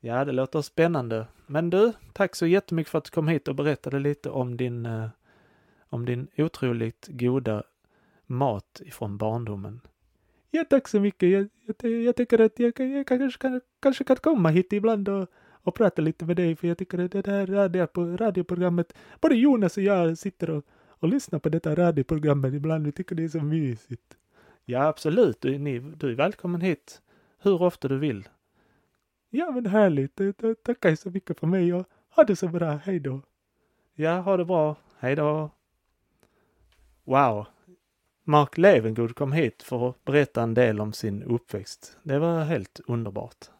Ja, 0.00 0.24
det 0.24 0.32
låter 0.32 0.62
spännande. 0.62 1.26
Men 1.46 1.70
du, 1.70 1.92
tack 2.12 2.36
så 2.36 2.46
jättemycket 2.46 2.90
för 2.90 2.98
att 2.98 3.04
du 3.04 3.10
kom 3.10 3.28
hit 3.28 3.48
och 3.48 3.54
berättade 3.54 3.98
lite 3.98 4.30
om 4.30 4.56
din, 4.56 4.86
eh, 4.86 5.08
om 5.88 6.06
din 6.06 6.28
otroligt 6.36 7.08
goda 7.10 7.62
mat 8.26 8.80
ifrån 8.84 9.18
barndomen. 9.18 9.80
Ja, 10.50 10.64
tack 10.70 10.88
så 10.88 11.00
mycket. 11.00 11.28
Jag, 11.28 11.48
jag, 11.66 11.90
jag 11.90 12.16
tycker 12.16 12.38
att 12.38 12.58
jag, 12.58 12.80
jag 12.80 13.06
kanske, 13.06 13.38
kan, 13.38 13.60
kanske 13.80 14.04
kan 14.04 14.16
komma 14.16 14.48
hit 14.48 14.72
ibland 14.72 15.08
och, 15.08 15.28
och 15.62 15.74
prata 15.74 16.02
lite 16.02 16.24
med 16.24 16.36
dig, 16.36 16.56
för 16.56 16.68
jag 16.68 16.78
tycker 16.78 16.98
att 16.98 17.12
det 17.12 17.26
här 17.26 17.46
radio, 17.46 18.16
radioprogrammet, 18.16 18.94
både 19.20 19.34
Jonas 19.34 19.76
och 19.76 19.82
jag 19.82 20.18
sitter 20.18 20.50
och 20.50 20.64
och 21.02 21.08
lyssna 21.08 21.40
på 21.40 21.48
detta 21.48 21.74
radioprogrammet 21.74 22.54
ibland. 22.54 22.86
Vi 22.86 22.92
tycker 22.92 23.14
det 23.14 23.24
är 23.24 23.28
så 23.28 23.40
mysigt. 23.42 24.16
Ja, 24.64 24.86
absolut. 24.86 25.40
Du, 25.40 25.58
ni, 25.58 25.78
du 25.78 26.10
är 26.10 26.14
välkommen 26.14 26.60
hit 26.60 27.02
hur 27.38 27.62
ofta 27.62 27.88
du 27.88 27.98
vill. 27.98 28.28
Ja, 29.30 29.50
men 29.50 29.66
härligt. 29.66 30.20
Tackar 30.64 30.94
så 30.94 31.10
mycket 31.10 31.38
för 31.40 31.46
mig 31.46 31.74
och 31.74 31.86
ha 32.08 32.24
det 32.24 32.36
så 32.36 32.48
bra. 32.48 32.80
Hej 32.84 33.00
då. 33.00 33.20
Ja, 33.94 34.20
ha 34.20 34.36
det 34.36 34.44
bra. 34.44 34.76
Hej 34.98 35.16
då. 35.16 35.50
Wow. 37.04 37.46
Mark 38.24 38.58
Levengood 38.58 39.14
kom 39.14 39.32
hit 39.32 39.62
för 39.62 39.88
att 39.88 40.04
berätta 40.04 40.42
en 40.42 40.54
del 40.54 40.80
om 40.80 40.92
sin 40.92 41.22
uppväxt. 41.22 41.96
Det 42.02 42.18
var 42.18 42.44
helt 42.44 42.80
underbart. 42.86 43.50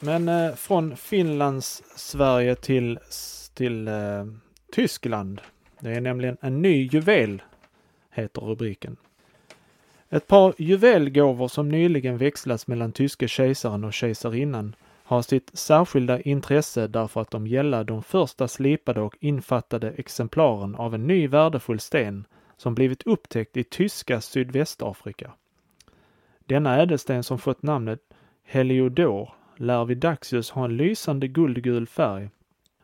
Men 0.00 0.28
eh, 0.28 0.54
från 0.54 0.96
Finlands 0.96 1.82
Sverige 1.96 2.54
till, 2.54 2.98
till 3.54 3.88
eh, 3.88 4.24
Tyskland. 4.72 5.40
Det 5.80 5.90
är 5.90 6.00
nämligen 6.00 6.36
en 6.40 6.62
ny 6.62 6.88
juvel, 6.92 7.42
heter 8.12 8.42
rubriken. 8.42 8.96
Ett 10.10 10.26
par 10.26 10.54
juvelgåvor 10.58 11.48
som 11.48 11.68
nyligen 11.68 12.18
växlats 12.18 12.66
mellan 12.66 12.92
tyske 12.92 13.28
kejsaren 13.28 13.84
och 13.84 13.92
kejsarinnan 13.92 14.76
har 15.04 15.22
sitt 15.22 15.50
särskilda 15.54 16.20
intresse 16.20 16.86
därför 16.86 17.20
att 17.20 17.30
de 17.30 17.46
gäller 17.46 17.84
de 17.84 18.02
första 18.02 18.48
slipade 18.48 19.00
och 19.00 19.16
infattade 19.20 19.90
exemplaren 19.90 20.74
av 20.74 20.94
en 20.94 21.06
ny 21.06 21.28
värdefull 21.28 21.80
sten 21.80 22.26
som 22.56 22.74
blivit 22.74 23.02
upptäckt 23.02 23.56
i 23.56 23.64
tyska 23.64 24.20
Sydvästafrika. 24.20 25.32
Denna 26.46 26.82
ädelsten 26.82 27.22
som 27.22 27.38
fått 27.38 27.62
namnet 27.62 28.00
Heliodor 28.44 29.30
lär 29.56 29.84
vid 29.84 29.98
dagsljus 29.98 30.50
ha 30.50 30.64
en 30.64 30.76
lysande 30.76 31.28
guldgul 31.28 31.86
färg 31.86 32.30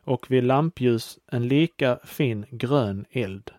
och 0.05 0.31
vid 0.31 0.45
lampljus 0.45 1.19
en 1.27 1.49
lika 1.49 1.99
fin 2.05 2.47
grön 2.51 3.05
eld. 3.11 3.51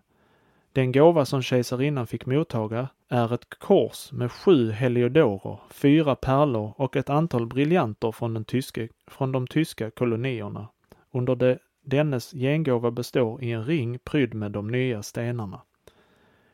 Den 0.80 0.92
gåva 0.92 1.26
som 1.26 1.42
kejsarinnan 1.42 2.08
fick 2.08 2.26
mottaga 2.26 2.88
är 3.10 3.34
ett 3.34 3.50
kors 3.50 4.12
med 4.12 4.32
sju 4.32 4.72
heliodorer, 4.72 5.60
fyra 5.70 6.16
pärlor 6.16 6.74
och 6.78 6.96
ett 6.96 7.10
antal 7.10 7.48
briljanter 7.48 8.12
från, 8.12 8.34
den 8.34 8.46
tyske, 8.46 8.90
från 9.08 9.32
de 9.32 9.48
tyska 9.48 9.92
kolonierna. 9.92 10.68
Under 11.12 11.36
det, 11.36 11.60
dennes 11.86 12.32
gengåva 12.32 12.92
består 12.92 13.44
i 13.44 13.52
en 13.52 13.66
ring 13.66 14.00
prydd 14.00 14.34
med 14.34 14.52
de 14.52 14.68
nya 14.68 15.04
stenarna. 15.04 15.62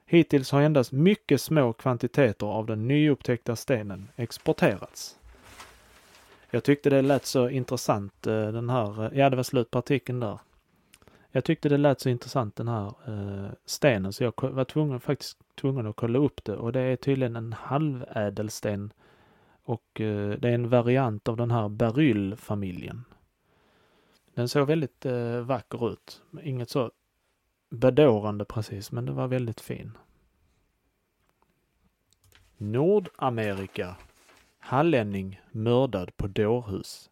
Hittills 0.06 0.52
har 0.52 0.62
endast 0.62 0.92
mycket 0.92 1.42
små 1.42 1.74
kvantiteter 1.74 2.48
av 2.48 2.66
den 2.66 2.88
nyupptäckta 2.88 3.56
stenen 3.56 4.08
exporterats. 4.16 5.18
Jag 6.52 6.64
tyckte 6.64 6.90
det 6.90 7.02
lät 7.02 7.26
så 7.26 7.50
intressant 7.50 8.28
eh, 8.28 8.48
den 8.48 8.70
här, 8.70 9.04
eh, 9.04 9.20
ja 9.20 9.30
det 9.30 9.36
var 9.36 9.44
slut 9.44 9.72
på 9.72 9.80
artikeln 9.80 10.20
där. 10.20 10.40
Jag 11.36 11.44
tyckte 11.44 11.70
det 11.70 11.78
lät 11.78 12.00
så 12.00 12.10
intressant 12.10 12.56
den 12.56 12.68
här 12.68 12.94
eh, 13.08 13.52
stenen 13.66 14.14
så 14.14 14.24
jag 14.24 14.34
var 14.42 14.66
tvungen, 14.66 15.00
faktiskt 15.00 15.38
tvungen 15.56 15.88
att 15.88 15.96
kolla 15.96 16.20
upp 16.20 16.44
det 16.44 16.56
och 16.56 16.72
det 16.72 16.80
är 16.80 16.96
tydligen 16.96 17.36
en 17.36 17.54
halvädelsten 17.54 18.94
och 19.64 20.02
eh, 20.02 20.30
det 20.30 20.50
är 20.50 20.54
en 20.54 20.70
variant 20.70 21.28
av 21.28 21.38
den 21.38 21.52
här 21.52 21.70
beryllfamiljen. 21.70 23.04
Den 24.34 24.50
såg 24.50 24.68
väldigt 24.68 25.06
eh, 25.06 25.40
vacker 25.40 25.92
ut. 25.92 26.22
Inget 26.44 26.70
så 26.70 26.92
bedårande 27.70 28.46
precis, 28.46 28.92
men 28.92 29.06
den 29.06 29.16
var 29.16 29.28
väldigt 29.28 29.62
fin. 29.62 29.98
Nordamerika. 32.58 33.96
Hallänning 34.60 35.42
mördad 35.52 36.18
på 36.18 36.28
dårhus. 36.28 37.10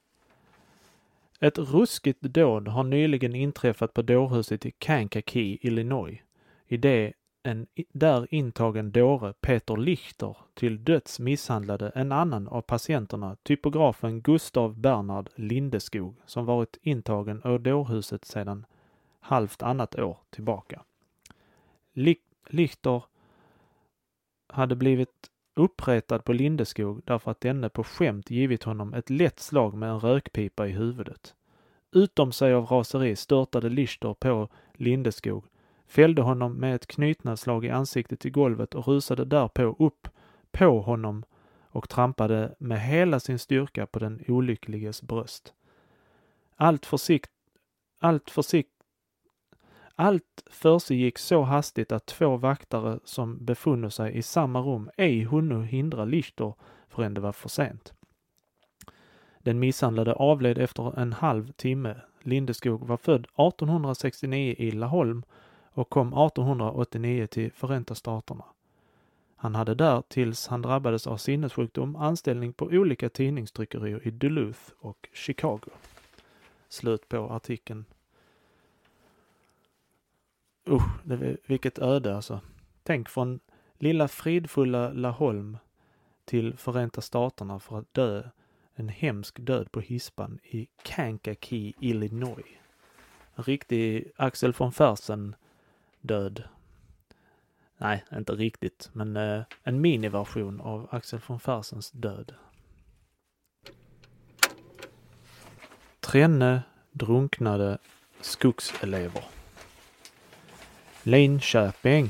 Ett 1.43 1.57
ruskigt 1.57 2.21
dåd 2.21 2.67
har 2.67 2.83
nyligen 2.83 3.35
inträffat 3.35 3.93
på 3.93 4.01
dårhuset 4.01 4.65
i 4.65 4.71
Kankakee, 4.71 5.57
Illinois. 5.61 6.19
I 6.67 6.77
det 6.77 7.13
en 7.43 7.67
där 7.93 8.33
intagen 8.33 8.91
dåre, 8.91 9.33
Peter 9.33 9.77
Lichter, 9.77 10.37
till 10.53 10.83
döds 10.83 11.19
misshandlade 11.19 11.89
en 11.95 12.11
annan 12.11 12.47
av 12.47 12.61
patienterna, 12.61 13.37
typografen 13.43 14.21
Gustav 14.21 14.79
Bernhard 14.79 15.29
Lindeskog, 15.35 16.15
som 16.25 16.45
varit 16.45 16.77
intagen 16.81 17.41
ur 17.45 17.59
dårhuset 17.59 18.25
sedan 18.25 18.65
halvt 19.19 19.63
annat 19.63 19.99
år 19.99 20.17
tillbaka. 20.29 20.83
Lichter 22.49 23.03
hade 24.47 24.75
blivit 24.75 25.29
uppretad 25.55 26.19
på 26.19 26.33
Lindeskog 26.33 27.01
därför 27.05 27.31
att 27.31 27.41
denne 27.41 27.69
på 27.69 27.83
skämt 27.83 28.29
givit 28.29 28.63
honom 28.63 28.93
ett 28.93 29.09
lätt 29.09 29.39
slag 29.39 29.73
med 29.73 29.89
en 29.89 29.99
rökpipa 29.99 30.67
i 30.67 30.71
huvudet. 30.71 31.35
Utom 31.91 32.31
sig 32.31 32.53
av 32.53 32.65
raseri 32.65 33.15
störtade 33.15 33.69
Lichter 33.69 34.13
på 34.13 34.49
Lindeskog, 34.73 35.45
fällde 35.87 36.21
honom 36.21 36.53
med 36.53 36.75
ett 36.75 36.87
knytnävsslag 36.87 37.65
i 37.65 37.69
ansiktet 37.69 38.25
i 38.25 38.29
golvet 38.29 38.75
och 38.75 38.87
rusade 38.87 39.25
därpå 39.25 39.75
upp 39.79 40.07
på 40.51 40.81
honom 40.81 41.23
och 41.61 41.89
trampade 41.89 42.55
med 42.59 42.81
hela 42.81 43.19
sin 43.19 43.39
styrka 43.39 43.85
på 43.85 43.99
den 43.99 44.23
olyckliges 44.27 45.01
bröst. 45.01 45.53
Allt 46.55 46.85
försikt, 46.85 47.31
allt 47.99 48.29
försikt, 48.29 48.82
allt 49.95 50.43
försiggick 50.45 51.17
så 51.17 51.41
hastigt 51.41 51.91
att 51.91 52.05
två 52.05 52.37
vaktare 52.37 52.99
som 53.03 53.45
befunno 53.45 53.89
sig 53.89 54.17
i 54.17 54.21
samma 54.21 54.59
rum 54.59 54.89
ej 54.97 55.23
hunno 55.23 55.61
hindra 55.61 56.05
Lichter 56.05 56.53
förrän 56.89 57.13
det 57.13 57.21
var 57.21 57.31
för 57.31 57.49
sent. 57.49 57.93
Den 59.39 59.59
misshandlade 59.59 60.13
avled 60.13 60.57
efter 60.57 60.99
en 60.99 61.13
halv 61.13 61.51
timme. 61.51 61.95
Lindeskog 62.21 62.87
var 62.87 62.97
född 62.97 63.25
1869 63.25 64.55
i 64.57 64.71
Laholm 64.71 65.23
och 65.71 65.89
kom 65.89 66.07
1889 66.07 67.27
till 67.27 67.51
Förenta 67.51 67.95
Staterna. 67.95 68.45
Han 69.35 69.55
hade 69.55 69.75
där, 69.75 70.03
tills 70.07 70.47
han 70.47 70.61
drabbades 70.61 71.07
av 71.07 71.17
sinnessjukdom, 71.17 71.95
anställning 71.95 72.53
på 72.53 72.65
olika 72.65 73.09
tidningstryckerier 73.09 74.07
i 74.07 74.11
Duluth 74.11 74.61
och 74.79 75.09
Chicago. 75.13 75.69
Slut 76.69 77.09
på 77.09 77.17
artikeln. 77.17 77.85
Usch, 80.67 80.83
det, 81.03 81.37
vilket 81.45 81.79
öde 81.79 82.15
alltså. 82.15 82.41
Tänk 82.83 83.09
från 83.09 83.39
lilla 83.79 84.07
fridfulla 84.07 84.89
Laholm 84.93 85.57
till 86.25 86.57
Förenta 86.57 87.01
Staterna 87.01 87.59
för 87.59 87.79
att 87.79 87.93
dö 87.93 88.23
en 88.75 88.89
hemsk 88.89 89.39
död 89.39 89.71
på 89.71 89.79
hispan 89.79 90.39
i 90.43 90.67
Kankakee, 90.83 91.73
Illinois. 91.79 92.45
En 93.35 93.43
riktig 93.43 94.11
Axel 94.15 94.53
von 94.57 94.71
Fersen 94.71 95.35
död. 96.01 96.43
Nej, 97.77 98.03
inte 98.11 98.33
riktigt, 98.33 98.89
men 98.93 99.17
eh, 99.17 99.43
en 99.63 99.81
miniversion 99.81 100.61
av 100.61 100.87
Axel 100.91 101.19
von 101.27 101.39
Fersens 101.39 101.91
död. 101.91 102.33
Trenne 105.99 106.63
drunknade 106.91 107.77
skogselever. 108.21 109.23
Linköping. 111.05 112.09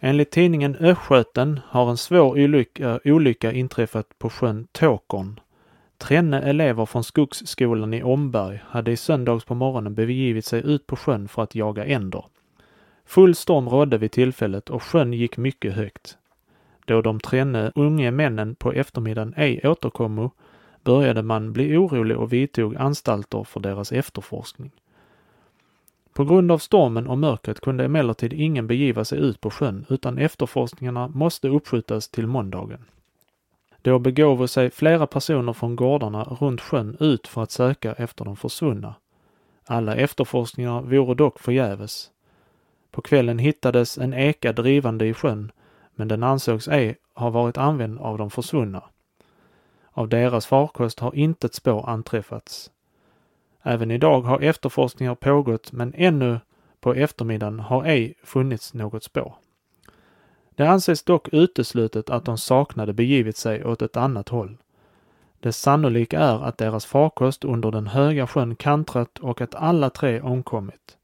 Enligt 0.00 0.30
tidningen 0.30 0.76
Östgöten 0.76 1.60
har 1.66 1.90
en 1.90 1.96
svår 1.96 2.44
olycka, 2.44 3.00
olycka 3.04 3.52
inträffat 3.52 4.18
på 4.18 4.30
sjön 4.30 4.66
Tåkern. 4.72 5.40
Trenne 5.98 6.40
elever 6.42 6.86
från 6.86 7.04
Skogsskolan 7.04 7.94
i 7.94 8.02
Omberg 8.02 8.60
hade 8.66 8.90
i 8.90 8.96
söndags 8.96 9.44
på 9.44 9.54
morgonen 9.54 9.94
begivit 9.94 10.44
sig 10.44 10.62
ut 10.66 10.86
på 10.86 10.96
sjön 10.96 11.28
för 11.28 11.42
att 11.42 11.54
jaga 11.54 11.84
änder. 11.84 12.24
Full 13.04 13.34
storm 13.34 13.68
rådde 13.68 13.98
vid 13.98 14.12
tillfället 14.12 14.70
och 14.70 14.82
sjön 14.82 15.12
gick 15.12 15.36
mycket 15.36 15.74
högt. 15.74 16.18
Då 16.84 17.02
de 17.02 17.20
trenne 17.20 17.72
unge 17.74 18.10
männen 18.10 18.54
på 18.54 18.72
eftermiddagen 18.72 19.34
ej 19.36 19.60
återkommo 19.64 20.30
började 20.84 21.22
man 21.22 21.52
bli 21.52 21.76
orolig 21.76 22.16
och 22.16 22.32
vidtog 22.32 22.76
anstalter 22.76 23.44
för 23.44 23.60
deras 23.60 23.92
efterforskning. 23.92 24.70
På 26.18 26.24
grund 26.24 26.52
av 26.52 26.58
stormen 26.58 27.06
och 27.06 27.18
mörkret 27.18 27.60
kunde 27.60 27.84
emellertid 27.84 28.32
ingen 28.32 28.66
begiva 28.66 29.04
sig 29.04 29.18
ut 29.18 29.40
på 29.40 29.50
sjön 29.50 29.86
utan 29.88 30.18
efterforskningarna 30.18 31.08
måste 31.08 31.48
uppskjutas 31.48 32.08
till 32.08 32.26
måndagen. 32.26 32.84
Då 33.82 33.98
begåvo 33.98 34.48
sig 34.48 34.70
flera 34.70 35.06
personer 35.06 35.52
från 35.52 35.76
gårdarna 35.76 36.24
runt 36.24 36.60
sjön 36.60 36.96
ut 37.00 37.26
för 37.26 37.42
att 37.42 37.50
söka 37.50 37.92
efter 37.92 38.24
de 38.24 38.36
försvunna. 38.36 38.94
Alla 39.66 39.96
efterforskningar 39.96 40.82
vore 40.82 41.14
dock 41.14 41.38
förgäves. 41.38 42.10
På 42.90 43.02
kvällen 43.02 43.38
hittades 43.38 43.98
en 43.98 44.14
eka 44.14 44.52
drivande 44.52 45.06
i 45.06 45.14
sjön, 45.14 45.52
men 45.94 46.08
den 46.08 46.22
ansågs 46.22 46.68
ej 46.68 46.96
ha 47.14 47.30
varit 47.30 47.58
använd 47.58 47.98
av 47.98 48.18
de 48.18 48.30
försvunna. 48.30 48.82
Av 49.90 50.08
deras 50.08 50.46
farkost 50.46 51.00
har 51.00 51.14
intet 51.14 51.54
spår 51.54 51.88
anträffats. 51.88 52.70
Även 53.68 53.90
idag 53.90 54.20
har 54.20 54.40
efterforskningar 54.40 55.14
pågått 55.14 55.72
men 55.72 55.94
ännu 55.96 56.40
på 56.80 56.94
eftermiddagen 56.94 57.60
har 57.60 57.84
ej 57.84 58.14
funnits 58.22 58.74
något 58.74 59.04
spår. 59.04 59.34
Det 60.54 60.66
anses 60.66 61.02
dock 61.02 61.28
uteslutet 61.32 62.10
att 62.10 62.24
de 62.24 62.38
saknade 62.38 62.92
begivit 62.92 63.36
sig 63.36 63.64
åt 63.64 63.82
ett 63.82 63.96
annat 63.96 64.28
håll. 64.28 64.56
Det 65.40 65.52
sannolika 65.52 66.20
är 66.20 66.44
att 66.44 66.58
deras 66.58 66.86
farkost 66.86 67.44
under 67.44 67.70
den 67.70 67.86
höga 67.86 68.26
sjön 68.26 68.56
kantrat 68.56 69.18
och 69.18 69.40
att 69.40 69.54
alla 69.54 69.90
tre 69.90 70.20
omkommit. 70.20 70.96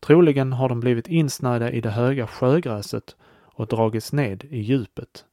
Troligen 0.00 0.52
har 0.52 0.68
de 0.68 0.80
blivit 0.80 1.08
insnärjda 1.08 1.70
i 1.70 1.80
det 1.80 1.90
höga 1.90 2.26
sjögräset 2.26 3.16
och 3.42 3.66
dragits 3.66 4.12
ned 4.12 4.44
i 4.50 4.60
djupet. 4.60 5.24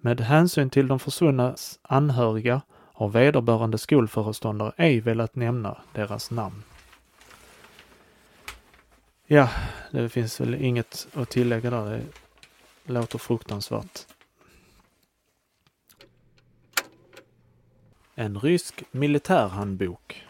Med 0.00 0.20
hänsyn 0.20 0.70
till 0.70 0.88
de 0.88 0.98
försvunnas 0.98 1.78
anhöriga 1.82 2.60
har 2.98 3.08
vederbörande 3.08 3.78
skolföreståndare 3.78 4.72
ej 4.76 5.00
velat 5.00 5.34
nämna 5.34 5.78
deras 5.92 6.30
namn. 6.30 6.62
Ja, 9.26 9.48
det 9.90 10.08
finns 10.08 10.40
väl 10.40 10.54
inget 10.54 11.08
att 11.14 11.30
tillägga 11.30 11.70
där. 11.70 12.02
Det 12.84 12.92
låter 12.92 13.18
fruktansvärt. 13.18 14.06
En 18.14 18.40
rysk 18.40 18.82
militärhandbok. 18.90 20.26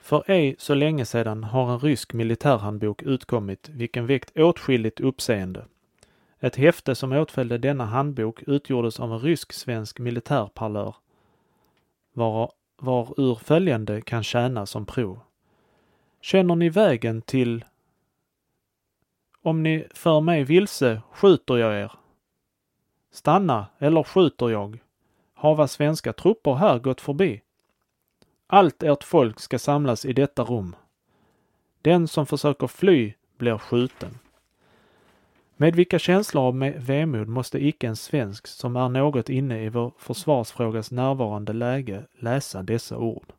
För 0.00 0.24
ej 0.26 0.56
så 0.58 0.74
länge 0.74 1.04
sedan 1.04 1.44
har 1.44 1.72
en 1.72 1.78
rysk 1.78 2.12
militärhandbok 2.12 3.02
utkommit 3.02 3.68
vilken 3.68 4.06
väckt 4.06 4.38
åtskilligt 4.38 5.00
uppseende. 5.00 5.64
Ett 6.40 6.56
häfte 6.56 6.94
som 6.94 7.12
åtföljde 7.12 7.58
denna 7.58 7.84
handbok 7.84 8.42
utgjordes 8.46 9.00
av 9.00 9.12
en 9.12 9.20
rysk-svensk 9.20 9.98
militärparlör 9.98 10.94
var, 12.14 12.52
var 12.76 13.14
ur 13.20 13.34
följande 13.34 14.00
kan 14.00 14.22
tjäna 14.22 14.66
som 14.66 14.86
prov. 14.86 15.20
Känner 16.20 16.56
ni 16.56 16.68
vägen 16.68 17.22
till 17.22 17.64
Om 19.42 19.62
ni 19.62 19.86
för 19.94 20.20
mig 20.20 20.44
vilse 20.44 21.02
skjuter 21.12 21.56
jag 21.56 21.80
er. 21.80 21.92
Stanna 23.10 23.66
eller 23.78 24.02
skjuter 24.02 24.48
jag. 24.48 24.78
Hava 25.34 25.68
svenska 25.68 26.12
trupper 26.12 26.54
här 26.54 26.78
gått 26.78 27.00
förbi. 27.00 27.42
Allt 28.46 28.82
ert 28.82 29.04
folk 29.04 29.40
ska 29.40 29.58
samlas 29.58 30.04
i 30.04 30.12
detta 30.12 30.42
rum. 30.42 30.76
Den 31.82 32.08
som 32.08 32.26
försöker 32.26 32.66
fly 32.66 33.12
blir 33.38 33.58
skjuten. 33.58 34.18
Med 35.56 35.76
vilka 35.76 35.98
känslor 35.98 36.42
av 36.42 36.58
vemod 36.76 37.28
måste 37.28 37.66
icke 37.66 37.86
en 37.86 37.96
svensk 37.96 38.46
som 38.46 38.76
är 38.76 38.88
något 38.88 39.28
inne 39.28 39.64
i 39.64 39.68
vår 39.68 39.92
försvarsfrågas 39.98 40.90
närvarande 40.90 41.52
läge 41.52 42.02
läsa 42.18 42.62
dessa 42.62 42.96
ord. 42.96 43.32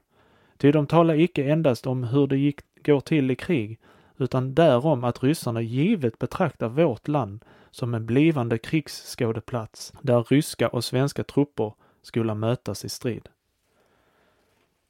Ty 0.57 0.71
de 0.71 0.87
talar 0.87 1.19
icke 1.19 1.43
endast 1.43 1.87
om 1.87 2.03
hur 2.03 2.27
det 2.27 2.37
gick, 2.37 2.59
går 2.85 2.99
till 2.99 3.31
i 3.31 3.35
krig, 3.35 3.79
utan 4.17 4.55
därom 4.55 5.03
att 5.03 5.23
ryssarna 5.23 5.61
givet 5.61 6.19
betraktar 6.19 6.69
vårt 6.69 7.07
land 7.07 7.45
som 7.71 7.93
en 7.93 8.05
blivande 8.05 8.57
krigsskådeplats 8.57 9.93
där 10.01 10.23
ryska 10.23 10.67
och 10.67 10.83
svenska 10.83 11.23
trupper 11.23 11.73
skola 12.01 12.35
mötas 12.35 12.85
i 12.85 12.89
strid. 12.89 13.29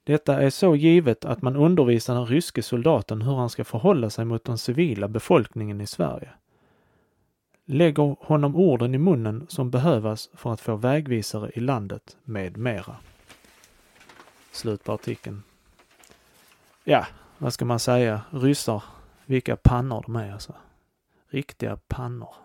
Detta 0.03 0.41
är 0.41 0.49
så 0.49 0.75
givet 0.75 1.25
att 1.25 1.41
man 1.41 1.55
undervisar 1.55 2.15
den 2.15 2.25
ryske 2.25 2.63
soldaten 2.63 3.21
hur 3.21 3.35
han 3.35 3.49
ska 3.49 3.63
förhålla 3.63 4.09
sig 4.09 4.25
mot 4.25 4.43
den 4.43 4.57
civila 4.57 5.07
befolkningen 5.07 5.81
i 5.81 5.87
Sverige. 5.87 6.29
Lägger 7.65 8.15
honom 8.19 8.55
orden 8.55 8.95
i 8.95 8.97
munnen 8.97 9.45
som 9.49 9.69
behövas 9.69 10.29
för 10.33 10.53
att 10.53 10.61
få 10.61 10.75
vägvisare 10.75 11.51
i 11.53 11.59
landet 11.59 12.17
med 12.23 12.57
mera. 12.57 12.95
Slut 14.51 14.83
på 14.83 14.93
artikeln. 14.93 15.43
Ja, 16.83 17.05
vad 17.37 17.53
ska 17.53 17.65
man 17.65 17.79
säga? 17.79 18.21
Ryssar, 18.29 18.83
vilka 19.25 19.55
pannor 19.55 20.03
de 20.05 20.15
är 20.15 20.33
alltså. 20.33 20.53
Riktiga 21.29 21.77
pannor. 21.87 22.35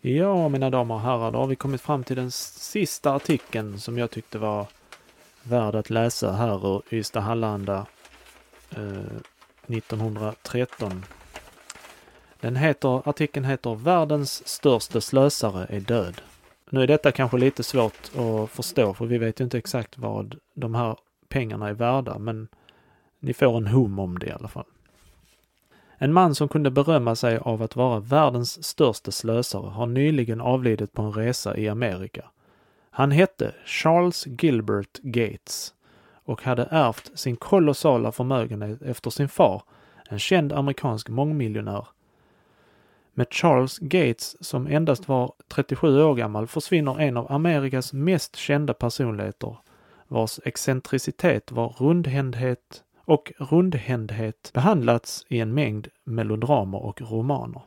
Ja, 0.00 0.48
mina 0.48 0.70
damer 0.70 0.94
och 0.94 1.00
herrar, 1.00 1.30
då 1.30 1.38
har 1.38 1.46
vi 1.46 1.56
kommit 1.56 1.80
fram 1.80 2.04
till 2.04 2.16
den 2.16 2.30
sista 2.30 3.14
artikeln 3.14 3.78
som 3.78 3.98
jag 3.98 4.10
tyckte 4.10 4.38
var 4.38 4.66
värd 5.42 5.74
att 5.74 5.90
läsa 5.90 6.32
här 6.32 6.76
ur 6.76 6.82
Ystad 6.90 7.20
Hallanda 7.20 7.86
eh, 8.70 9.20
1913. 9.72 11.04
Den 12.40 12.56
heter, 12.56 13.08
artikeln 13.08 13.44
heter 13.44 13.74
Världens 13.74 14.48
största 14.48 15.00
slösare 15.00 15.66
är 15.68 15.80
död. 15.80 16.22
Nu 16.70 16.82
är 16.82 16.86
detta 16.86 17.12
kanske 17.12 17.38
lite 17.38 17.62
svårt 17.62 18.10
att 18.16 18.50
förstå 18.50 18.94
för 18.94 19.06
vi 19.06 19.18
vet 19.18 19.40
ju 19.40 19.44
inte 19.44 19.58
exakt 19.58 19.98
vad 19.98 20.38
de 20.54 20.74
här 20.74 20.96
pengarna 21.28 21.68
är 21.68 21.72
värda 21.72 22.18
men 22.18 22.48
ni 23.20 23.34
får 23.34 23.56
en 23.56 23.66
hum 23.66 23.98
om 23.98 24.18
det 24.18 24.26
i 24.26 24.32
alla 24.32 24.48
fall. 24.48 24.64
En 25.98 26.12
man 26.12 26.34
som 26.34 26.48
kunde 26.48 26.70
berömma 26.70 27.14
sig 27.14 27.38
av 27.38 27.62
att 27.62 27.76
vara 27.76 28.00
världens 28.00 28.64
största 28.64 29.10
slösare 29.10 29.70
har 29.70 29.86
nyligen 29.86 30.40
avlidit 30.40 30.92
på 30.92 31.02
en 31.02 31.12
resa 31.12 31.56
i 31.56 31.68
Amerika. 31.68 32.24
Han 32.90 33.10
hette 33.10 33.54
Charles 33.64 34.26
Gilbert 34.26 34.98
Gates 35.02 35.74
och 36.24 36.42
hade 36.42 36.68
ärvt 36.70 37.18
sin 37.18 37.36
kolossala 37.36 38.12
förmögenhet 38.12 38.82
efter 38.82 39.10
sin 39.10 39.28
far, 39.28 39.62
en 40.08 40.18
känd 40.18 40.52
amerikansk 40.52 41.08
mångmiljonär. 41.08 41.86
Med 43.14 43.26
Charles 43.30 43.78
Gates 43.78 44.44
som 44.44 44.66
endast 44.66 45.08
var 45.08 45.32
37 45.48 46.02
år 46.02 46.14
gammal 46.14 46.46
försvinner 46.46 47.00
en 47.00 47.16
av 47.16 47.32
Amerikas 47.32 47.92
mest 47.92 48.36
kända 48.36 48.74
personligheter 48.74 49.56
vars 50.08 50.40
excentricitet 50.44 51.52
var 51.52 51.68
rundhändhet 51.68 52.84
och 53.04 53.32
rundhändhet 53.38 54.50
behandlats 54.54 55.26
i 55.28 55.40
en 55.40 55.54
mängd 55.54 55.88
melodramer 56.04 56.82
och 56.82 57.00
romaner. 57.00 57.62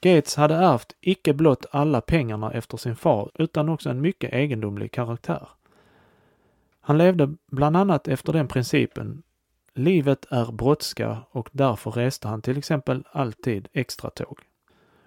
Gates 0.00 0.36
hade 0.36 0.54
ärvt 0.54 0.96
icke 1.00 1.34
blott 1.34 1.66
alla 1.70 2.00
pengarna 2.00 2.52
efter 2.52 2.76
sin 2.76 2.96
far 2.96 3.30
utan 3.34 3.68
också 3.68 3.90
en 3.90 4.00
mycket 4.00 4.32
egendomlig 4.32 4.92
karaktär. 4.92 5.48
Han 6.84 6.98
levde 6.98 7.34
bland 7.50 7.76
annat 7.76 8.08
efter 8.08 8.32
den 8.32 8.48
principen 8.48 9.22
Livet 9.74 10.26
är 10.30 10.52
brådska 10.52 11.18
och 11.30 11.48
därför 11.52 11.90
reste 11.90 12.28
han 12.28 12.42
till 12.42 12.58
exempel 12.58 13.04
alltid 13.12 13.68
extratåg. 13.72 14.38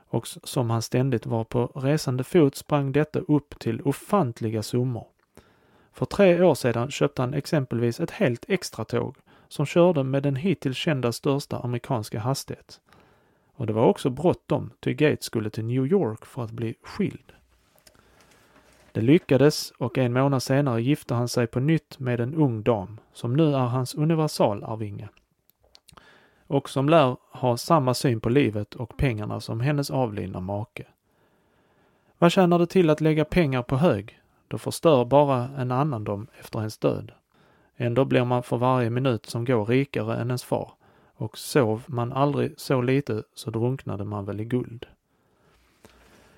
Och 0.08 0.28
som 0.28 0.70
han 0.70 0.82
ständigt 0.82 1.26
var 1.26 1.44
på 1.44 1.66
resande 1.66 2.24
fot 2.24 2.56
sprang 2.56 2.92
detta 2.92 3.20
upp 3.20 3.60
till 3.60 3.82
ofantliga 3.82 4.64
summor. 4.64 5.08
För 5.94 6.06
tre 6.06 6.44
år 6.44 6.56
sedan 6.56 6.92
köpte 6.92 7.22
han 7.22 7.34
exempelvis 7.34 8.00
ett 8.00 8.12
helt 8.12 8.46
extratåg 8.50 9.18
som 9.48 9.66
körde 9.66 10.04
med 10.04 10.24
den 10.24 10.36
hittills 10.36 10.78
kända 10.78 11.12
största 11.12 11.60
amerikanska 11.60 12.20
hastighet. 12.20 12.82
Och 13.54 13.68
det 13.68 13.74
var 13.74 13.86
också 13.86 14.10
bråttom, 14.10 14.72
ty 14.80 14.94
Gates 14.94 15.26
skulle 15.26 15.50
till 15.50 15.66
New 15.66 15.86
York 15.86 16.26
för 16.26 16.44
att 16.44 16.52
bli 16.52 16.76
skild. 16.84 17.32
Det 18.96 19.02
lyckades 19.02 19.72
och 19.72 19.98
en 19.98 20.14
månad 20.14 20.44
senare 20.44 20.82
gifte 20.82 21.14
han 21.14 21.28
sig 21.28 21.48
på 21.48 21.60
nytt 21.60 22.00
med 22.00 22.20
en 22.20 22.36
ung 22.36 22.64
dam 22.64 23.00
som 23.14 23.36
nu 23.36 23.54
är 23.54 23.66
hans 23.66 23.96
universalarvinge. 23.96 25.10
Och 26.48 26.70
som 26.70 26.90
lär 26.90 27.18
ha 27.32 27.58
samma 27.58 27.94
syn 27.94 28.22
på 28.22 28.30
livet 28.30 28.76
och 28.76 28.98
pengarna 28.98 29.40
som 29.40 29.60
hennes 29.60 29.92
avlidna 29.92 30.40
make. 30.40 30.84
Vad 32.18 32.32
tjänar 32.32 32.60
det 32.60 32.68
till 32.68 32.90
att 32.90 33.02
lägga 33.02 33.26
pengar 33.26 33.62
på 33.62 33.76
hög? 33.76 34.20
Då 34.48 34.58
förstör 34.58 35.06
bara 35.06 35.50
en 35.58 35.72
annan 35.72 36.04
dem 36.04 36.28
efter 36.40 36.60
ens 36.60 36.78
död. 36.78 37.12
Ändå 37.76 38.06
blir 38.06 38.26
man 38.26 38.44
för 38.44 38.58
varje 38.58 38.90
minut 38.90 39.26
som 39.26 39.46
går 39.46 39.66
rikare 39.66 40.16
än 40.16 40.28
ens 40.28 40.44
far 40.44 40.72
och 41.16 41.38
sov 41.38 41.84
man 41.88 42.14
aldrig 42.14 42.54
så 42.58 42.82
lite 42.82 43.24
så 43.34 43.52
drunknade 43.52 44.06
man 44.06 44.26
väl 44.26 44.42
i 44.42 44.46
guld. 44.46 44.86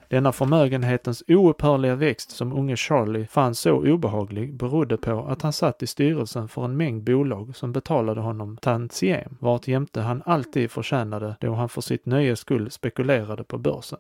Denna 0.10 0.32
förmögenhetens 0.32 1.24
oupphörliga 1.28 1.96
växt 1.96 2.32
som 2.32 2.54
unge 2.54 2.76
Charlie 2.76 3.28
fann 3.28 3.56
så 3.56 3.72
obehaglig 3.72 4.54
berodde 4.54 4.98
på 4.98 5.26
att 5.30 5.42
han 5.42 5.54
satt 5.54 5.84
i 5.84 5.88
styrelsen 5.88 6.48
för 6.48 6.66
en 6.66 6.78
mängd 6.78 7.04
bolag 7.04 7.56
som 7.56 7.72
betalade 7.72 8.22
honom 8.22 8.58
tantiem, 8.58 9.38
vart 9.40 9.68
jämte 9.68 10.02
han 10.02 10.24
alltid 10.26 10.72
förtjänade 10.72 11.36
då 11.40 11.54
han 11.54 11.70
för 11.70 11.82
sitt 11.82 12.06
nöjes 12.06 12.40
skull 12.40 12.72
spekulerade 12.72 13.44
på 13.44 13.58
börsen. 13.58 14.00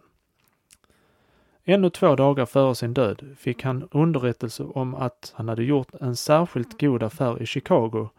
Ännu 1.65 1.89
två 1.89 2.15
dagar 2.15 2.45
före 2.45 2.75
sin 2.75 2.93
död 2.93 3.35
fick 3.37 3.63
han 3.63 3.87
underrättelse 3.91 4.63
om 4.63 4.95
att 4.95 5.33
han 5.35 5.49
hade 5.49 5.63
gjort 5.63 5.93
en 6.01 6.15
särskilt 6.15 6.81
god 6.81 7.03
affär 7.03 7.41
i 7.41 7.45
Chicago 7.45 8.10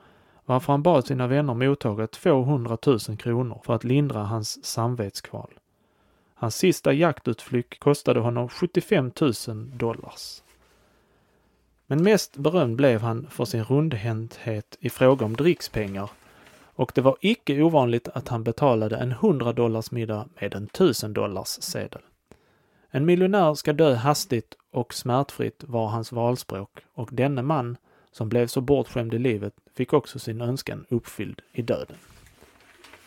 varför 0.45 0.73
han 0.73 0.83
bad 0.83 1.07
sina 1.07 1.27
vänner 1.27 1.55
mottaga 1.55 2.07
200 2.07 2.79
000 2.87 2.99
kronor 2.99 3.61
för 3.65 3.75
att 3.75 3.85
lindra 3.85 4.23
hans 4.23 4.65
samvetskval. 4.65 5.58
Hans 6.41 6.57
sista 6.57 6.93
jaktutflykt 6.93 7.81
kostade 7.81 8.21
honom 8.21 8.49
75 8.49 9.13
000 9.21 9.33
dollars. 9.75 10.43
Men 11.87 12.03
mest 12.03 12.37
berömd 12.37 12.77
blev 12.77 13.01
han 13.01 13.27
för 13.31 13.45
sin 13.45 13.65
rundhänthet 13.65 14.77
i 14.81 14.91
fråga 14.91 15.25
om 15.25 15.37
drickspengar 15.37 16.11
och 16.79 16.93
det 16.95 17.01
var 17.01 17.17
icke 17.21 17.63
ovanligt 17.63 18.09
att 18.09 18.29
han 18.29 18.45
betalade 18.45 18.97
en 18.97 19.13
100 19.13 19.53
dollars 19.53 19.91
middag 19.91 20.29
med 20.41 20.55
en 20.55 20.65
1000 20.65 21.13
dollars 21.13 21.49
sedel. 21.49 22.03
En 22.91 23.07
miljonär 23.07 23.55
ska 23.55 23.73
dö 23.73 23.95
hastigt 23.95 24.55
och 24.73 24.95
smärtfritt 24.95 25.65
var 25.67 25.89
hans 25.89 26.13
valspråk 26.13 26.71
och 26.95 27.09
denne 27.13 27.43
man, 27.43 27.77
som 28.13 28.29
blev 28.29 28.47
så 28.47 28.61
bortskämd 28.61 29.15
i 29.15 29.19
livet, 29.19 29.55
fick 29.77 29.93
också 29.93 30.19
sin 30.19 30.41
önskan 30.41 30.85
uppfylld 30.89 31.41
i 31.53 31.63
döden. 31.63 31.97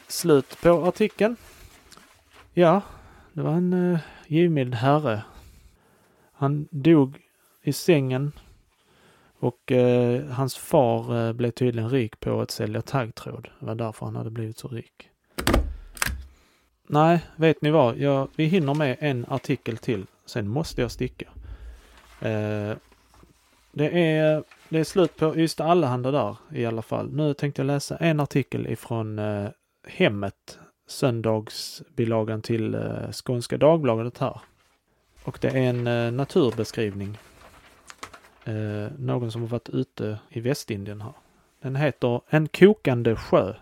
Slut 0.08 0.62
på 0.62 0.70
artikeln. 0.70 1.36
Ja, 2.54 2.82
det 3.34 3.42
var 3.42 3.52
en 3.52 3.74
eh, 3.74 3.94
uh, 3.94 4.00
givmild 4.28 4.76
herre. 4.76 5.24
Han 6.34 6.68
dog 6.72 7.18
i 7.64 7.74
sängen 7.74 8.32
och 9.40 9.72
uh, 9.72 10.26
hans 10.26 10.56
far 10.56 11.14
uh, 11.14 11.34
blev 11.34 11.52
tydligen 11.52 11.90
rik 11.90 12.20
på 12.20 12.42
att 12.42 12.52
sälja 12.52 12.82
taggtråd. 12.82 13.50
Det 13.60 13.66
var 13.66 13.76
därför 13.76 14.06
han 14.06 14.16
hade 14.16 14.30
blivit 14.30 14.58
så 14.58 14.68
rik. 14.68 15.10
nej, 16.88 17.26
vet 17.36 17.62
ni 17.62 17.72
vad? 17.72 17.98
Jag, 17.98 18.28
vi 18.36 18.46
hinner 18.46 18.74
med 18.74 18.98
en 19.00 19.26
artikel 19.30 19.78
till. 19.78 20.06
Sen 20.26 20.48
måste 20.48 20.82
jag 20.82 20.92
sticka. 20.92 21.26
Eh, 22.22 22.78
det, 23.72 24.10
är, 24.10 24.44
det 24.70 24.80
är 24.80 24.84
slut 24.84 25.18
på 25.18 25.36
Ystad 25.36 25.66
Allehanda 25.66 26.12
där 26.12 26.36
i 26.54 26.66
alla 26.66 26.82
fall. 26.82 27.14
Nu 27.14 27.34
tänkte 27.34 27.62
jag 27.62 27.68
läsa 27.68 27.98
en 27.98 28.20
artikel 28.20 28.68
ifrån 28.68 29.20
eh, 29.20 29.50
Hemmet, 29.88 30.60
söndagsbilagan 30.92 32.42
till 32.42 32.76
eh, 32.76 33.12
Skånska 33.12 33.58
Dagbladet 33.58 34.18
här. 34.18 34.42
Och 35.24 35.38
det 35.42 35.48
är 35.48 35.56
en 35.56 35.88
eh, 35.88 36.12
naturbeskrivning. 36.12 37.18
Eh, 38.46 38.92
någon 38.98 39.32
som 39.32 39.42
har 39.42 39.50
varit 39.50 39.70
ute 39.70 40.20
i 40.30 40.40
Västindien 40.40 41.02
här. 41.02 41.14
Den 41.62 41.76
heter 41.76 42.22
En 42.30 42.48
kokande 42.48 43.16
sjö. 43.16 43.54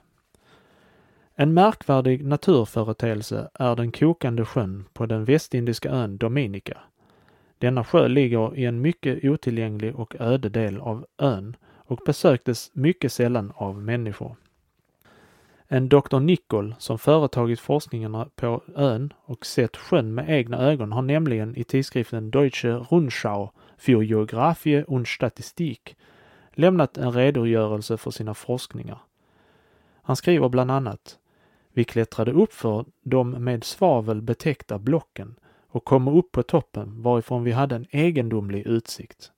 En 1.35 1.53
märkvärdig 1.53 2.25
naturföreteelse 2.25 3.49
är 3.53 3.75
den 3.75 3.91
kokande 3.91 4.45
sjön 4.45 4.85
på 4.93 5.05
den 5.05 5.25
västindiska 5.25 5.89
ön 5.89 6.17
Dominica. 6.17 6.77
Denna 7.57 7.83
sjö 7.83 8.07
ligger 8.07 8.57
i 8.57 8.65
en 8.65 8.81
mycket 8.81 9.23
otillgänglig 9.23 9.95
och 9.95 10.15
öde 10.19 10.49
del 10.49 10.79
av 10.79 11.05
ön 11.17 11.55
och 11.89 11.99
besöktes 12.05 12.71
mycket 12.73 13.13
sällan 13.13 13.51
av 13.55 13.83
människor. 13.83 14.35
En 15.71 15.89
doktor 15.89 16.19
Nicol 16.19 16.75
som 16.79 16.99
företagit 16.99 17.59
forskningarna 17.59 18.29
på 18.35 18.63
ön 18.75 19.13
och 19.25 19.45
sett 19.45 19.77
sjön 19.77 20.13
med 20.13 20.29
egna 20.29 20.57
ögon 20.57 20.91
har 20.91 21.01
nämligen 21.01 21.55
i 21.55 21.63
tidskriften 21.63 22.31
Deutsche 22.31 22.69
Rundschau 22.69 23.49
für 23.77 24.03
Geographie 24.03 24.83
und 24.83 25.07
Statistik 25.07 25.95
lämnat 26.53 26.97
en 26.97 27.11
redogörelse 27.11 27.97
för 27.97 28.11
sina 28.11 28.33
forskningar. 28.33 28.99
Han 30.01 30.15
skriver 30.15 30.49
bland 30.49 30.71
annat 30.71 31.19
Vi 31.73 31.83
klättrade 31.83 32.31
upp 32.31 32.53
för 32.53 32.85
de 33.03 33.29
med 33.31 33.63
svavel 33.63 34.21
betäckta 34.21 34.79
blocken 34.79 35.35
och 35.67 35.85
kom 35.85 36.07
upp 36.07 36.31
på 36.31 36.43
toppen 36.43 37.01
varifrån 37.01 37.43
vi 37.43 37.51
hade 37.51 37.75
en 37.75 37.85
egendomlig 37.89 38.67
utsikt. 38.67 39.31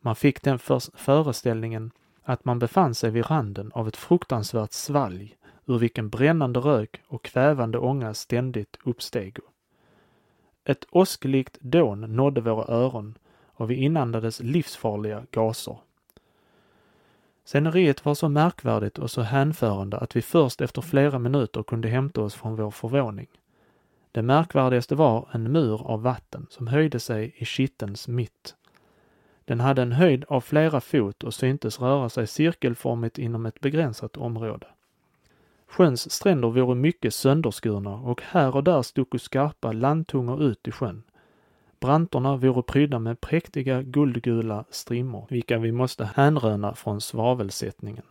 Man 0.00 0.16
fick 0.16 0.42
den 0.42 0.58
föreställningen 0.94 1.90
att 2.22 2.44
man 2.44 2.58
befann 2.58 2.94
sig 2.94 3.10
vid 3.10 3.30
randen 3.30 3.70
av 3.74 3.88
ett 3.88 3.96
fruktansvärt 3.96 4.72
svalg 4.72 5.36
ur 5.70 5.78
vilken 5.78 6.08
brännande 6.08 6.60
rök 6.60 7.02
och 7.06 7.24
kvävande 7.24 7.78
ånga 7.78 8.14
ständigt 8.14 8.78
uppstego. 8.84 9.42
Ett 10.64 10.84
åsklikt 10.90 11.60
dån 11.60 12.00
nådde 12.00 12.40
våra 12.40 12.74
öron 12.74 13.18
och 13.44 13.70
vi 13.70 13.74
inandades 13.74 14.40
livsfarliga 14.40 15.22
gaser. 15.30 15.76
Sceneriet 17.44 18.04
var 18.04 18.14
så 18.14 18.28
märkvärdigt 18.28 18.98
och 18.98 19.10
så 19.10 19.22
hänförande 19.22 19.98
att 19.98 20.16
vi 20.16 20.22
först 20.22 20.60
efter 20.60 20.82
flera 20.82 21.18
minuter 21.18 21.62
kunde 21.62 21.88
hämta 21.88 22.22
oss 22.22 22.34
från 22.34 22.56
vår 22.56 22.70
förvåning. 22.70 23.28
Det 24.12 24.22
märkvärdigaste 24.22 24.94
var 24.94 25.28
en 25.32 25.52
mur 25.52 25.86
av 25.86 26.02
vatten 26.02 26.46
som 26.50 26.66
höjde 26.66 27.00
sig 27.00 27.34
i 27.36 27.44
kittens 27.44 28.08
mitt. 28.08 28.54
Den 29.44 29.60
hade 29.60 29.82
en 29.82 29.92
höjd 29.92 30.24
av 30.28 30.40
flera 30.40 30.80
fot 30.80 31.24
och 31.24 31.34
syntes 31.34 31.80
röra 31.80 32.08
sig 32.08 32.26
cirkelformigt 32.26 33.18
inom 33.18 33.46
ett 33.46 33.60
begränsat 33.60 34.16
område. 34.16 34.66
Sjöns 35.70 36.12
stränder 36.12 36.48
vore 36.48 36.74
mycket 36.74 37.14
sönderskurna 37.14 37.94
och 37.94 38.22
här 38.22 38.56
och 38.56 38.64
där 38.64 38.82
stod 38.82 39.20
skarpa 39.20 39.72
landtungor 39.72 40.42
ut 40.42 40.68
i 40.68 40.70
sjön. 40.72 41.02
Branterna 41.80 42.36
vore 42.36 42.62
prydda 42.62 42.98
med 42.98 43.20
präktiga 43.20 43.82
guldgula 43.82 44.64
strimmor, 44.70 45.26
vilka 45.28 45.58
vi 45.58 45.72
måste 45.72 46.04
hänröna 46.04 46.74
från 46.74 47.00
svavelsättningen. 47.00 48.04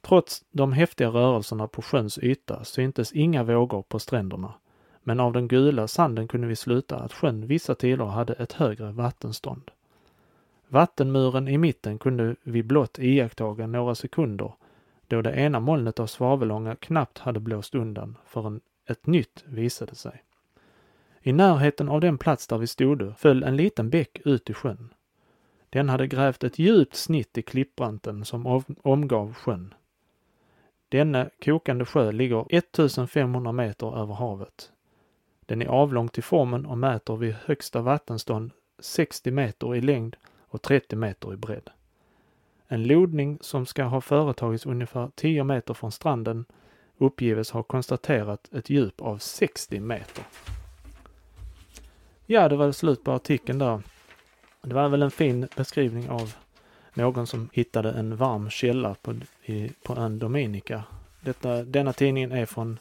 Trots 0.00 0.44
de 0.50 0.72
häftiga 0.72 1.08
rörelserna 1.08 1.68
på 1.68 1.82
sjöns 1.82 2.18
yta 2.18 2.64
syntes 2.64 3.12
inga 3.12 3.42
vågor 3.42 3.82
på 3.82 3.98
stränderna, 3.98 4.52
men 5.02 5.20
av 5.20 5.32
den 5.32 5.48
gula 5.48 5.88
sanden 5.88 6.28
kunde 6.28 6.46
vi 6.46 6.56
sluta 6.56 6.96
att 6.96 7.12
sjön 7.12 7.46
vissa 7.46 7.74
tider 7.74 8.04
hade 8.04 8.32
ett 8.32 8.52
högre 8.52 8.92
vattenstånd. 8.92 9.70
Vattenmuren 10.68 11.48
i 11.48 11.58
mitten 11.58 11.98
kunde 11.98 12.36
vi 12.42 12.62
blott 12.62 12.98
iakttaga 12.98 13.66
några 13.66 13.94
sekunder 13.94 14.52
då 15.08 15.22
det 15.22 15.32
ena 15.32 15.60
molnet 15.60 16.00
av 16.00 16.06
svavelånga 16.06 16.76
knappt 16.76 17.18
hade 17.18 17.40
blåst 17.40 17.74
undan 17.74 18.18
förrän 18.26 18.60
ett 18.86 19.06
nytt 19.06 19.44
visade 19.46 19.94
sig. 19.94 20.22
I 21.20 21.32
närheten 21.32 21.88
av 21.88 22.00
den 22.00 22.18
plats 22.18 22.46
där 22.46 22.58
vi 22.58 22.66
stod 22.66 23.18
föll 23.18 23.42
en 23.42 23.56
liten 23.56 23.90
bäck 23.90 24.20
ut 24.24 24.50
i 24.50 24.54
sjön. 24.54 24.94
Den 25.70 25.88
hade 25.88 26.06
grävt 26.06 26.44
ett 26.44 26.58
djupt 26.58 26.96
snitt 26.96 27.38
i 27.38 27.42
klippbranten 27.42 28.24
som 28.24 28.62
omgav 28.82 29.34
sjön. 29.34 29.74
Denna 30.88 31.30
kokande 31.44 31.84
sjö 31.84 32.12
ligger 32.12 32.46
1500 32.50 33.52
meter 33.52 33.98
över 33.98 34.14
havet. 34.14 34.72
Den 35.46 35.62
är 35.62 35.66
avlång 35.66 36.08
till 36.08 36.22
formen 36.22 36.66
och 36.66 36.78
mäter 36.78 37.16
vid 37.16 37.34
högsta 37.34 37.82
vattenstånd 37.82 38.50
60 38.78 39.30
meter 39.30 39.74
i 39.74 39.80
längd 39.80 40.16
och 40.48 40.62
30 40.62 40.96
meter 40.96 41.32
i 41.32 41.36
bredd. 41.36 41.70
En 42.68 42.86
lodning 42.86 43.38
som 43.40 43.66
ska 43.66 43.84
ha 43.84 44.00
företagits 44.00 44.66
ungefär 44.66 45.10
10 45.14 45.44
meter 45.44 45.74
från 45.74 45.92
stranden 45.92 46.44
uppgives 46.98 47.50
ha 47.50 47.62
konstaterat 47.62 48.54
ett 48.54 48.70
djup 48.70 49.00
av 49.00 49.18
60 49.18 49.80
meter. 49.80 50.24
Ja, 52.26 52.48
det 52.48 52.56
var 52.56 52.72
slut 52.72 53.04
på 53.04 53.12
artikeln 53.12 53.58
där. 53.58 53.82
Det 54.62 54.74
var 54.74 54.88
väl 54.88 55.02
en 55.02 55.10
fin 55.10 55.48
beskrivning 55.56 56.10
av 56.10 56.34
någon 56.94 57.26
som 57.26 57.48
hittade 57.52 57.90
en 57.90 58.16
varm 58.16 58.50
källa 58.50 58.94
på, 58.94 59.14
i, 59.44 59.70
på 59.82 59.96
ön 59.96 60.18
Dominica. 60.18 60.84
Detta, 61.20 61.62
denna 61.62 61.92
tidningen 61.92 62.32
är 62.32 62.46
från 62.46 62.78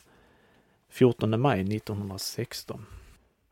14 0.90 1.42
maj 1.42 1.76
1916. 1.76 2.86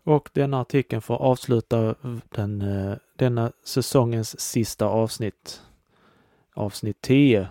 Och 0.04 0.30
denna 0.34 0.62
artikeln 0.62 1.02
får 1.02 1.16
avsluta 1.16 1.96
den, 2.30 2.62
eh, 2.62 2.98
denna 3.16 3.52
säsongens 3.64 4.40
sista 4.40 4.86
avsnitt 4.86 5.62
avsnitt 6.54 7.02
10. 7.02 7.48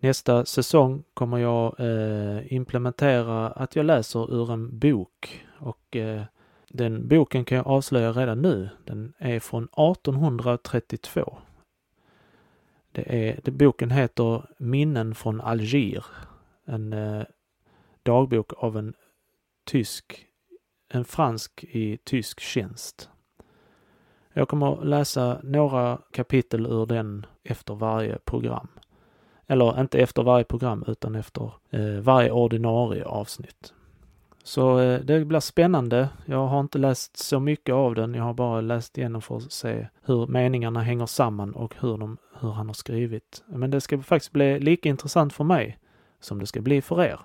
Nästa 0.00 0.44
säsong 0.44 1.04
kommer 1.14 1.38
jag 1.38 1.80
eh, 1.80 2.52
implementera 2.52 3.48
att 3.48 3.76
jag 3.76 3.86
läser 3.86 4.34
ur 4.34 4.52
en 4.52 4.78
bok 4.78 5.46
och 5.58 5.96
eh, 5.96 6.22
den 6.68 7.08
boken 7.08 7.44
kan 7.44 7.58
jag 7.58 7.66
avslöja 7.66 8.12
redan 8.12 8.42
nu. 8.42 8.68
Den 8.84 9.12
är 9.18 9.40
från 9.40 9.64
1832. 9.64 11.38
Det 12.92 13.28
är, 13.28 13.40
det, 13.44 13.50
boken 13.50 13.90
heter 13.90 14.46
Minnen 14.58 15.14
från 15.14 15.40
Alger. 15.40 16.04
En 16.64 16.92
eh, 16.92 17.22
dagbok 18.02 18.52
av 18.56 18.76
en 18.76 18.94
tysk, 19.64 20.26
en 20.88 21.04
fransk 21.04 21.64
i 21.64 21.98
tysk 22.04 22.40
tjänst. 22.40 23.10
Jag 24.36 24.48
kommer 24.48 24.72
att 24.72 24.86
läsa 24.86 25.38
några 25.42 25.98
kapitel 26.10 26.66
ur 26.66 26.86
den 26.86 27.26
efter 27.44 27.74
varje 27.74 28.18
program. 28.18 28.68
Eller 29.46 29.80
inte 29.80 29.98
efter 29.98 30.22
varje 30.22 30.44
program 30.44 30.84
utan 30.86 31.14
efter 31.14 31.50
eh, 31.70 32.00
varje 32.00 32.30
ordinarie 32.30 33.04
avsnitt. 33.04 33.74
Så 34.44 34.78
eh, 34.78 35.00
det 35.00 35.24
blir 35.24 35.40
spännande. 35.40 36.08
Jag 36.24 36.46
har 36.46 36.60
inte 36.60 36.78
läst 36.78 37.16
så 37.16 37.40
mycket 37.40 37.74
av 37.74 37.94
den. 37.94 38.14
Jag 38.14 38.24
har 38.24 38.34
bara 38.34 38.60
läst 38.60 38.98
igenom 38.98 39.22
för 39.22 39.36
att 39.36 39.52
se 39.52 39.88
hur 40.02 40.26
meningarna 40.26 40.80
hänger 40.80 41.06
samman 41.06 41.54
och 41.54 41.74
hur, 41.80 41.98
de, 41.98 42.16
hur 42.40 42.50
han 42.50 42.66
har 42.66 42.74
skrivit. 42.74 43.42
Men 43.46 43.70
det 43.70 43.80
ska 43.80 44.02
faktiskt 44.02 44.32
bli 44.32 44.60
lika 44.60 44.88
intressant 44.88 45.32
för 45.32 45.44
mig 45.44 45.78
som 46.20 46.38
det 46.38 46.46
ska 46.46 46.60
bli 46.60 46.82
för 46.82 47.02
er. 47.02 47.20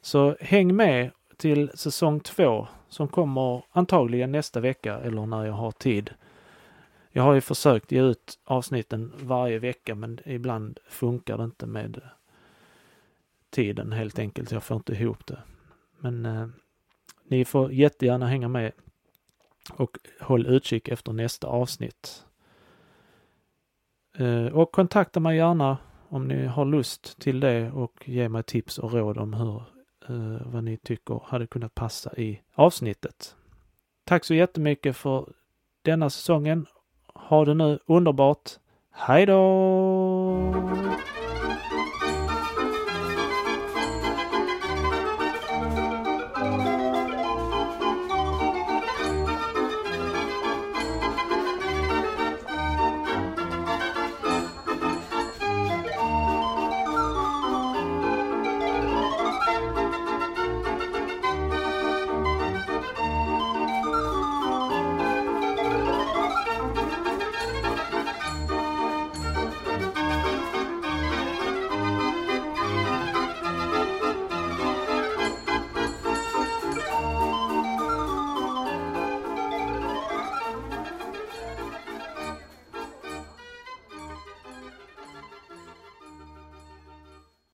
Så 0.00 0.36
häng 0.40 0.76
med 0.76 1.10
till 1.36 1.70
säsong 1.74 2.20
två 2.20 2.66
som 2.88 3.08
kommer 3.08 3.62
antagligen 3.72 4.32
nästa 4.32 4.60
vecka 4.60 4.98
eller 4.98 5.26
när 5.26 5.44
jag 5.44 5.52
har 5.52 5.70
tid. 5.70 6.10
Jag 7.12 7.22
har 7.22 7.34
ju 7.34 7.40
försökt 7.40 7.92
ge 7.92 8.02
ut 8.02 8.38
avsnitten 8.44 9.12
varje 9.22 9.58
vecka 9.58 9.94
men 9.94 10.20
ibland 10.24 10.78
funkar 10.88 11.38
det 11.38 11.44
inte 11.44 11.66
med 11.66 11.96
eh, 11.96 12.02
tiden 13.50 13.92
helt 13.92 14.18
enkelt. 14.18 14.50
Jag 14.50 14.62
får 14.62 14.76
inte 14.76 14.92
ihop 14.92 15.26
det. 15.26 15.38
Men 15.98 16.26
eh, 16.26 16.48
ni 17.24 17.44
får 17.44 17.72
jättegärna 17.72 18.26
hänga 18.26 18.48
med 18.48 18.72
och 19.72 19.98
håll 20.20 20.46
utkik 20.46 20.88
efter 20.88 21.12
nästa 21.12 21.46
avsnitt. 21.46 22.24
Eh, 24.16 24.46
och 24.46 24.72
kontakta 24.72 25.20
mig 25.20 25.36
gärna 25.36 25.78
om 26.08 26.28
ni 26.28 26.46
har 26.46 26.64
lust 26.64 27.20
till 27.20 27.40
det 27.40 27.70
och 27.70 28.08
ge 28.08 28.28
mig 28.28 28.42
tips 28.42 28.78
och 28.78 28.92
råd 28.92 29.18
om 29.18 29.34
hur, 29.34 29.62
eh, 30.08 30.46
vad 30.46 30.64
ni 30.64 30.76
tycker 30.76 31.22
hade 31.24 31.46
kunnat 31.46 31.74
passa 31.74 32.16
i 32.16 32.40
avsnittet. 32.54 33.36
Tack 34.04 34.24
så 34.24 34.34
jättemycket 34.34 34.96
för 34.96 35.32
denna 35.82 36.10
säsongen 36.10 36.66
ha 37.28 37.44
det 37.44 37.54
nu 37.54 37.78
underbart. 37.86 38.50
Hej 38.92 39.26
då! 39.26 39.40